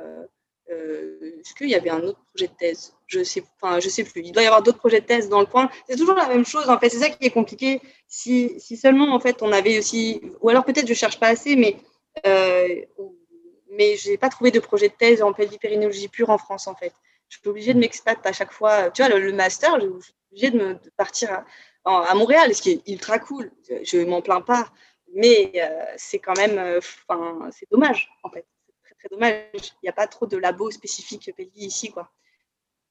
[0.69, 2.95] est-ce qu'il y avait un autre projet de thèse?
[3.11, 4.23] Je sais, enfin, je sais plus.
[4.25, 5.69] Il doit y avoir d'autres projets de thèse dans le coin.
[5.89, 6.69] C'est toujours la même chose.
[6.69, 7.81] En fait, c'est ça qui est compliqué.
[8.07, 11.57] Si, si, seulement en fait on avait aussi, ou alors peut-être je cherche pas assez,
[11.57, 11.77] mais
[12.27, 12.83] euh,
[13.71, 16.93] mais j'ai pas trouvé de projet de thèse en pelvipérinologie pure en France en fait.
[17.29, 18.91] Je suis obligée de m'expat à chaque fois.
[18.91, 21.45] Tu vois, le, master, je suis obligée de, me, partir
[21.85, 23.51] à, Montréal, ce qui est ultra cool.
[23.83, 24.71] Je, m'en plains pas,
[25.15, 28.47] mais euh, c'est quand même, euh, enfin, c'est dommage en fait
[29.01, 29.45] très dommage.
[29.55, 32.11] Il n'y a pas trop de labos spécifiques pays ici, quoi.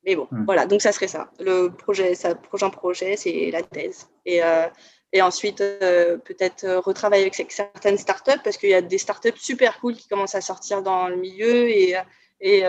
[0.05, 0.45] Mais bon, hmm.
[0.45, 1.29] voilà, donc ça serait ça.
[1.39, 4.07] Le projet, ça, prochain projet, c'est la thèse.
[4.25, 4.67] Et, euh,
[5.11, 9.37] et ensuite, euh, peut-être euh, retravailler avec certaines startups, parce qu'il y a des startups
[9.37, 11.69] super cool qui commencent à sortir dans le milieu.
[11.69, 11.95] Et,
[12.41, 12.65] et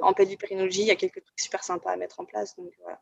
[0.00, 2.56] en pédipérinologie, il y a quelques trucs super sympas à mettre en place.
[2.56, 3.00] Donc voilà.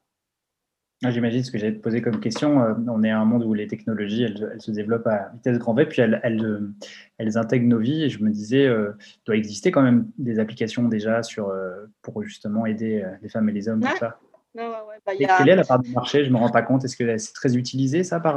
[1.03, 2.63] Ah, j'imagine ce que j'allais te poser comme question.
[2.63, 5.73] Euh, on est à un monde où les technologies, elles, se développent à vitesse grand
[5.73, 8.03] V, puis elles, elles, intègrent nos vies.
[8.03, 8.93] Et je me disais, euh,
[9.25, 13.53] doit exister quand même des applications déjà sur, euh, pour justement aider les femmes et
[13.53, 14.19] les hommes, ça?
[14.55, 14.63] ouais,
[15.07, 16.23] bah, Quelle est la part du marché?
[16.23, 16.85] Je ne me rends pas compte.
[16.85, 18.37] Est-ce que c'est très utilisé, ça, par...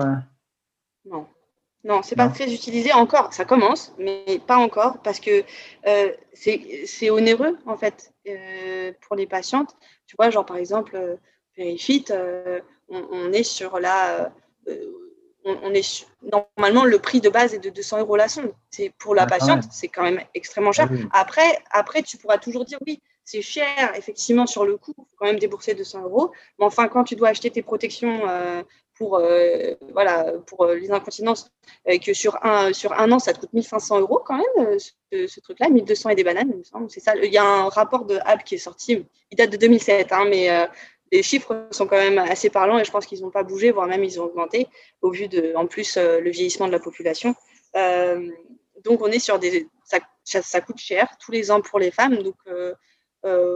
[1.06, 1.28] Non.
[1.84, 3.34] Non, c'est pas très utilisé encore.
[3.34, 5.44] Ça commence, mais pas encore parce que
[6.34, 8.14] c'est onéreux en fait
[9.02, 9.76] pour les patientes.
[10.08, 10.98] Tu vois, genre par exemple,
[11.60, 14.32] Euh, on, est sur la.
[14.68, 14.76] Euh,
[15.46, 18.54] on, est normalement le prix de base est de 200 euros la sonde.
[18.70, 20.90] C'est pour la ah, patiente, c'est quand même extrêmement cher.
[21.12, 25.18] Après, après, tu pourras toujours dire oui, c'est cher, effectivement, sur le coup, il faut
[25.18, 26.32] quand même débourser 200 euros.
[26.60, 28.64] Mais enfin, quand tu dois acheter tes protections euh,
[28.96, 29.22] pour,
[29.92, 31.52] voilà, pour les incontinences,
[32.06, 35.70] que sur un, sur un an, ça te coûte 1500 euros quand même, ce, truc-là,
[35.70, 36.90] 1200 et des bananes, il me semble.
[36.90, 37.16] C'est ça.
[37.18, 40.26] Il y a un rapport de App qui est sorti, il date de 2007, hein,
[40.30, 40.50] mais
[41.14, 43.86] les chiffres sont quand même assez parlants et je pense qu'ils n'ont pas bougé, voire
[43.86, 44.68] même ils ont augmenté
[45.04, 47.36] au vu de, en plus, euh, le vieillissement de la population.
[47.76, 48.32] Euh,
[48.84, 49.68] donc, on est sur des.
[50.24, 52.18] Ça, coûte cher tous les ans pour les femmes.
[52.24, 52.74] Donc, euh,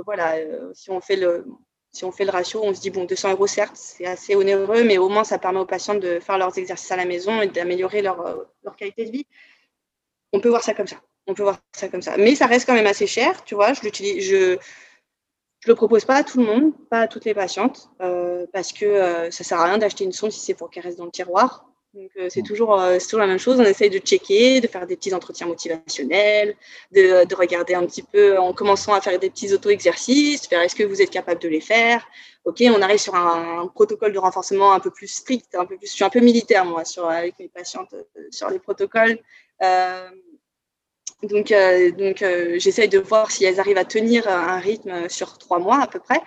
[0.05, 0.36] voilà,
[0.74, 1.45] si on fait le.
[1.91, 4.84] Si on fait le ratio, on se dit, bon, 200 euros, certes, c'est assez onéreux,
[4.84, 7.47] mais au moins, ça permet aux patients de faire leurs exercices à la maison et
[7.47, 9.26] d'améliorer leur, leur qualité de vie.
[10.32, 10.97] On peut voir ça comme ça.
[11.26, 12.18] On peut voir ça comme ça.
[12.18, 13.74] Mais ça reste quand même assez cher, tu vois.
[13.74, 14.60] Je l'utilise, je,
[15.68, 18.72] je le propose pas à tout le monde, pas à toutes les patientes, euh, parce
[18.72, 21.03] que euh, ça sert à rien d'acheter une sonde si c'est pour qu'elle reste dans
[21.03, 21.65] le tiroir.
[21.93, 23.59] Donc euh, c'est toujours, toujours la même chose.
[23.59, 26.55] On essaye de checker, de faire des petits entretiens motivationnels,
[26.93, 30.74] de, de regarder un petit peu en commençant à faire des petits auto-exercices, faire est-ce
[30.76, 32.07] que vous êtes capable de les faire?
[32.45, 35.88] Ok, on arrive sur un, protocole de renforcement un peu plus strict, un peu plus.
[35.88, 37.93] Je suis un peu militaire moi sur avec mes patientes
[38.32, 39.20] sur les protocoles.
[41.24, 45.38] Donc, euh, donc euh, j'essaye de voir si elles arrivent à tenir un rythme sur
[45.38, 46.22] trois mois à peu près.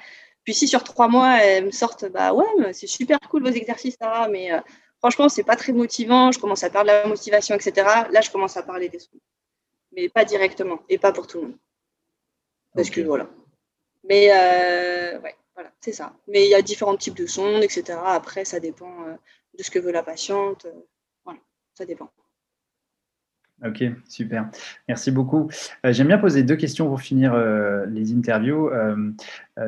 [0.45, 3.97] Puis si sur trois mois, elles me sortent, bah ouais, c'est super cool vos exercices,
[4.01, 4.61] ça, mais euh,
[4.99, 7.86] franchement, c'est pas très motivant, je commence à perdre la motivation, etc.
[8.11, 9.20] Là, je commence à parler des sons.
[9.93, 11.59] Mais pas directement et pas pour tout le monde.
[12.74, 13.28] Parce que voilà.
[14.05, 14.28] Mais
[15.22, 16.14] ouais, voilà, c'est ça.
[16.26, 17.99] Mais il y a différents types de sondes, etc.
[18.05, 18.95] Après, ça dépend
[19.57, 20.66] de ce que veut la patiente.
[21.24, 21.41] voilà,
[21.74, 22.11] ça dépend.
[23.64, 24.48] Ok, super.
[24.88, 25.50] Merci beaucoup.
[25.84, 28.70] Euh, j'aime bien poser deux questions pour finir euh, les interviews.
[28.70, 29.12] Euh,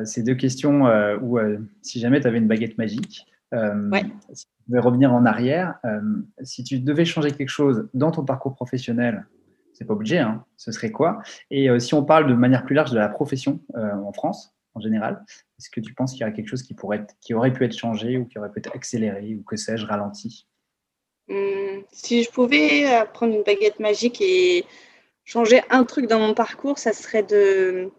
[0.05, 0.85] ces deux questions
[1.21, 1.39] où,
[1.81, 5.75] si jamais tu avais une baguette magique, si tu devais revenir en arrière,
[6.41, 9.27] si tu devais changer quelque chose dans ton parcours professionnel,
[9.73, 11.21] c'est pas obligé, hein, ce serait quoi?
[11.51, 15.23] Et si on parle de manière plus large de la profession en France, en général,
[15.59, 17.77] est-ce que tu penses qu'il y aurait quelque chose qui, pourrait qui aurait pu être
[17.77, 20.47] changé ou qui aurait pu être accéléré ou que sais-je, ralenti?
[21.29, 24.65] Hmm, si je pouvais euh, prendre une baguette magique et
[25.23, 27.91] changer un truc dans mon parcours, ça serait de.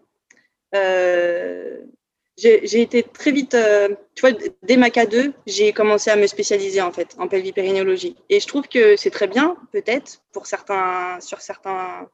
[0.75, 1.81] Euh,
[2.37, 6.81] j'ai été très vite, euh, tu vois, dès ma K2, j'ai commencé à me spécialiser
[6.81, 8.17] en fait en pelvipérinéologie.
[8.29, 12.09] Et je trouve que c'est très bien, peut-être, pour certains, sur certains,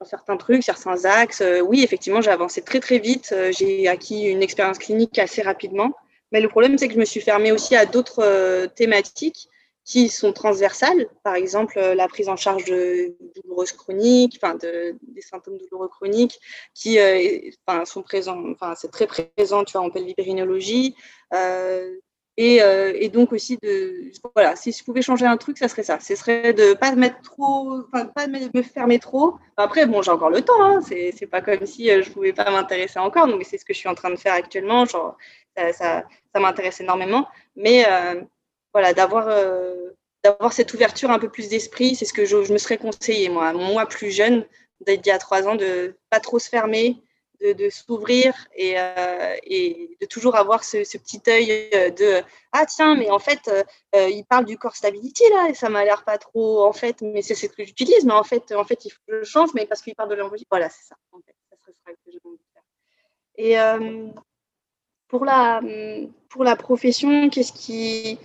[0.00, 1.42] sur certains trucs, certains axes.
[1.66, 3.34] oui, effectivement, j'ai avancé très très vite.
[3.50, 5.92] j'ai acquis une expérience clinique assez rapidement.
[6.32, 9.49] Mais le problème, c'est que je me suis fermée aussi à d'autres thématiques
[9.90, 14.94] qui sont transversales, par exemple euh, la prise en charge de douloureuses chroniques, enfin de,
[15.02, 16.38] des symptômes douloureux chroniques,
[16.74, 20.94] qui euh, enfin, sont présents, enfin c'est très présent, tu vois, en pelvipérinologie.
[21.34, 21.96] Euh,
[22.36, 25.82] et, euh, et, donc aussi de, voilà, si je pouvais changer un truc, ça serait
[25.82, 25.98] ça.
[25.98, 29.34] Ce serait de pas mettre trop, enfin pas me fermer trop.
[29.56, 30.62] Après, bon, j'ai encore le temps.
[30.62, 33.26] Hein, c'est pas comme si je pouvais pas m'intéresser encore.
[33.26, 34.86] Donc c'est ce que je suis en train de faire actuellement.
[34.86, 35.16] Genre,
[35.56, 37.26] ça, ça, ça m'intéresse énormément.
[37.56, 37.84] Mais
[38.72, 39.90] voilà, d'avoir euh,
[40.22, 43.52] d'avoir cette ouverture un peu plus d'esprit, c'est ce que je, me serais conseillé, moi,
[43.52, 44.44] moi plus jeune,
[44.80, 47.02] d'être il y a trois ans, de pas trop se fermer,
[47.40, 53.10] de, s'ouvrir et, euh, et, de toujours avoir ce, petit œil de ah tiens mais
[53.10, 56.66] en fait euh, il parle du core stability là et ça m'a l'air pas trop
[56.66, 59.20] en fait mais c'est ce que j'utilise mais en fait en fait il faut que
[59.20, 61.72] je change mais parce qu'il parle de l'embryologie voilà c'est ça en fait ça serait
[61.86, 62.62] ça que j'ai envie de faire.
[63.36, 64.10] Et euh,
[65.08, 68.18] pour la profession qu'est-ce qui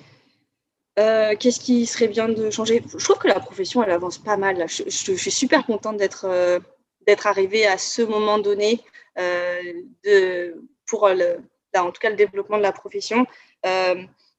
[0.97, 2.81] euh, qu'est-ce qui serait bien de changer?
[2.97, 4.65] Je trouve que la profession, elle avance pas mal.
[4.67, 6.59] Je, suis super contente d'être euh,
[7.05, 8.81] d'être arrivée à ce moment donné
[9.19, 9.61] euh,
[10.05, 10.55] de,
[10.87, 11.37] pour le,
[11.75, 13.25] en tout cas le développement de la profession.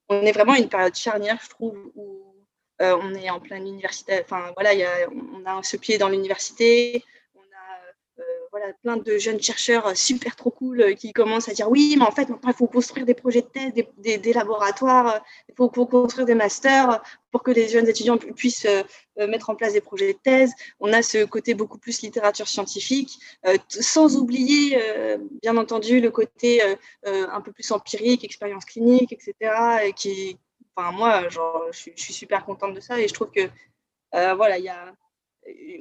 [0.08, 2.22] on est vraiment à une période charnière, je trouve, où
[2.80, 4.20] on est en plein université.
[4.24, 7.04] Enfin voilà, y a, on a ce pied dans l'université,
[8.58, 11.94] voilà, plein de jeunes chercheurs euh, super trop cool euh, qui commencent à dire oui,
[11.98, 15.18] mais en fait, maintenant, il faut construire des projets de thèse, des, laboratoires, euh,
[15.50, 18.66] il faut, construire des masters pour que les jeunes étudiants puissent
[19.18, 20.54] mettre en place des projets de thèse.
[20.80, 23.18] On a ce côté beaucoup plus littérature scientifique,
[23.68, 24.80] sans oublier,
[25.42, 26.62] bien entendu, le côté
[27.04, 29.34] un peu plus empirique, expérience clinique, etc.
[29.84, 30.38] Et qui,
[30.74, 33.50] enfin, moi, genre, je, je, suis super contente de ça et je trouve que,
[34.12, 34.94] voilà, il y a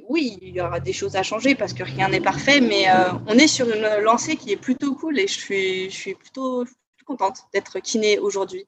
[0.08, 3.12] oui, il y aura des choses à changer parce que rien n'est parfait, mais euh,
[3.26, 6.64] on est sur une lancée qui est plutôt cool et je suis, je suis plutôt,
[7.04, 8.66] contente d'être kiné aujourd'hui.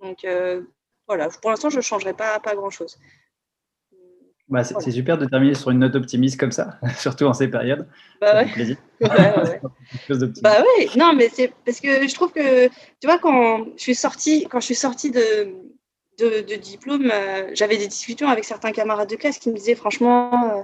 [0.00, 0.62] Donc euh,
[1.06, 2.98] voilà, pour l'instant, je ne changerai pas, pas grand-chose.
[4.48, 7.88] Bah, c'est super de terminer sur une note optimiste comme ça, surtout en ces périodes.
[8.20, 8.52] Bah ouais.
[8.52, 8.76] plaisir.
[9.00, 13.94] bah oui, non, mais c'est parce que je trouve que, tu vois, quand je suis
[13.94, 15.54] sortie, quand je suis sortie de,
[16.20, 20.58] de, diplôme, euh, j'avais des discussions avec certains camarades de classe qui me disaient franchement,
[20.58, 20.62] euh,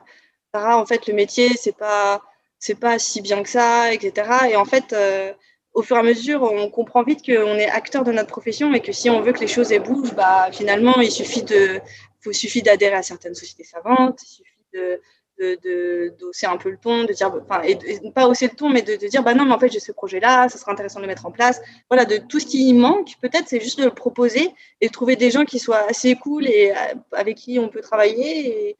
[0.54, 2.22] Sarah, en fait, le métier, c'est pas,
[2.58, 4.30] c'est pas si bien que ça, etc.
[4.50, 5.32] Et en fait, euh,
[5.74, 8.80] au fur et à mesure, on comprend vite qu'on est acteur de notre profession et
[8.80, 11.80] que si on veut que les choses bougent, bah, finalement, il suffit de,
[12.20, 15.00] faut, suffit d'adhérer à certaines sociétés savantes, il suffit de, de,
[15.38, 17.76] d'hausser un peu le ton, de dire, enfin, et,
[18.10, 20.48] pas hausser le ton, mais de, dire, bah non, mais en fait, j'ai ce projet-là,
[20.48, 21.60] ça serait intéressant de le mettre en place.
[21.90, 25.16] Voilà, de tout ce qui manque, peut-être, c'est juste de le proposer et de trouver
[25.16, 28.76] des gens qui soient assez cool et euh, avec qui on peut travailler et,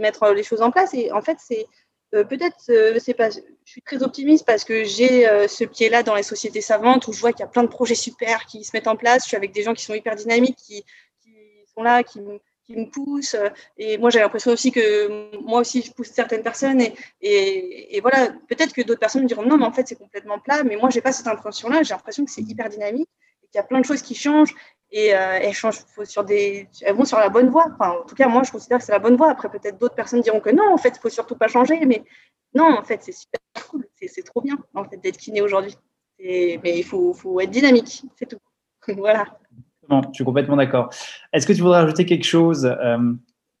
[0.00, 0.92] mettre les choses en place.
[0.92, 1.66] Et en fait, c'est
[2.14, 6.14] euh, peut-être, euh, c'est pas, je suis très optimiste parce que j'ai ce pied-là dans
[6.14, 8.70] les sociétés savantes où je vois qu'il y a plein de projets super qui se
[8.74, 9.22] mettent en place.
[9.22, 10.84] Je suis avec des gens qui sont hyper dynamiques, qui,
[11.22, 11.30] qui
[11.72, 13.36] sont là, qui me qui me poussent.
[13.78, 16.80] Et moi, j'ai l'impression aussi que moi aussi, je pousse certaines personnes.
[16.80, 20.62] Et, et, voilà, peut-être que d'autres personnes diront non, mais en fait, c'est complètement plat.
[20.64, 21.82] Mais moi, j'ai pas cette impression-là.
[21.82, 23.08] J'ai l'impression que c'est hyper dynamique
[23.42, 24.54] et qu'il y a plein de choses qui changent.
[24.90, 27.66] Et euh, elles changent sur des, elles vont sur la bonne voie.
[27.74, 29.30] Enfin, en tout cas, moi, je considère que c'est la bonne voie.
[29.30, 31.80] Après, peut-être d'autres personnes diront que non, en fait, il faut surtout pas changer.
[31.86, 32.04] Mais
[32.54, 33.40] non, en fait, c'est super
[33.70, 33.86] cool.
[34.00, 35.76] C'est trop bien, en fait, d'être kiné aujourd'hui.
[36.18, 38.38] Mais il faut, faut être dynamique, c'est tout.
[38.96, 39.38] voilà
[39.90, 40.90] je suis complètement d'accord.
[41.32, 42.98] Est-ce que tu voudrais ajouter quelque chose euh,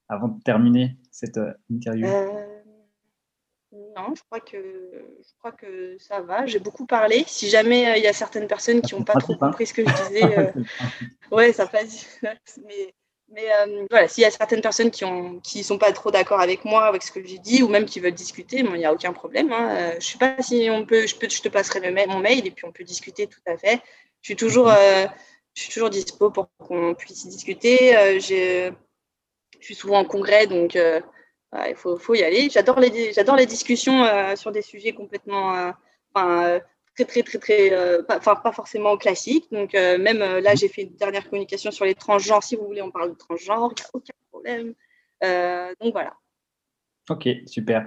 [0.08, 2.06] avant de terminer cette euh, interview?
[2.06, 2.26] Euh,
[3.96, 6.46] Non, je crois, que, je crois que ça va.
[6.46, 7.24] J'ai beaucoup parlé.
[7.26, 9.92] Si jamais il y a certaines personnes qui n'ont pas trop compris ce que je
[10.08, 10.52] disais,
[11.32, 12.20] ouais, ça passe.
[12.66, 12.94] Mais
[13.30, 16.64] Mais voilà, s'il y a certaines personnes qui ne qui sont pas trop d'accord avec
[16.64, 19.12] moi, avec ce que j'ai dit, ou même qui veulent discuter, il n'y a aucun
[19.12, 19.52] problème.
[19.52, 19.90] Hein.
[19.92, 22.46] Je ne sais pas si on peut je, peux, je te passerai le mon mail
[22.46, 23.80] et puis on peut discuter tout à fait.
[24.20, 24.72] Je suis toujours,
[25.58, 27.92] je suis toujours dispo pour qu'on puisse discuter.
[28.20, 28.72] je
[29.60, 32.48] suis souvent en congrès, donc il faut, y aller.
[32.48, 35.72] J'adore les, discussions sur des sujets complètement
[37.04, 39.46] très, très, très, très, euh, enfin, pas, forcément classique.
[39.52, 42.42] Donc, euh, même euh, là, j'ai fait une dernière communication sur les transgenres.
[42.42, 44.74] Si vous voulez, on parle de transgenre, il n'y a aucun problème.
[45.80, 46.14] donc, voilà.
[47.08, 47.86] Ok, super.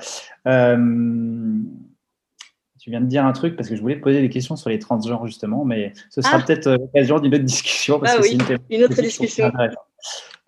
[2.81, 4.69] Tu viens de dire un truc parce que je voulais te poser des questions sur
[4.69, 6.41] les transgenres justement, mais ce sera ah.
[6.41, 7.99] peut-être l'occasion d'une autre discussion.
[7.99, 8.37] Parce ah, oui,
[8.69, 9.51] une, autre discussion.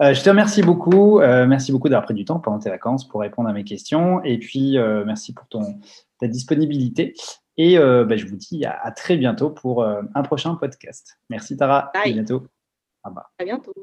[0.01, 1.19] je te remercie beaucoup.
[1.19, 4.23] merci beaucoup d'avoir pris du temps pendant tes vacances pour répondre à mes questions.
[4.23, 5.79] Et puis, merci pour ton,
[6.19, 7.13] ta disponibilité.
[7.57, 11.19] Et euh, bah, je vous dis à, très bientôt pour euh, un prochain podcast.
[11.29, 11.91] Merci Tara.
[11.93, 12.47] À bientôt.
[13.03, 13.73] À bientôt.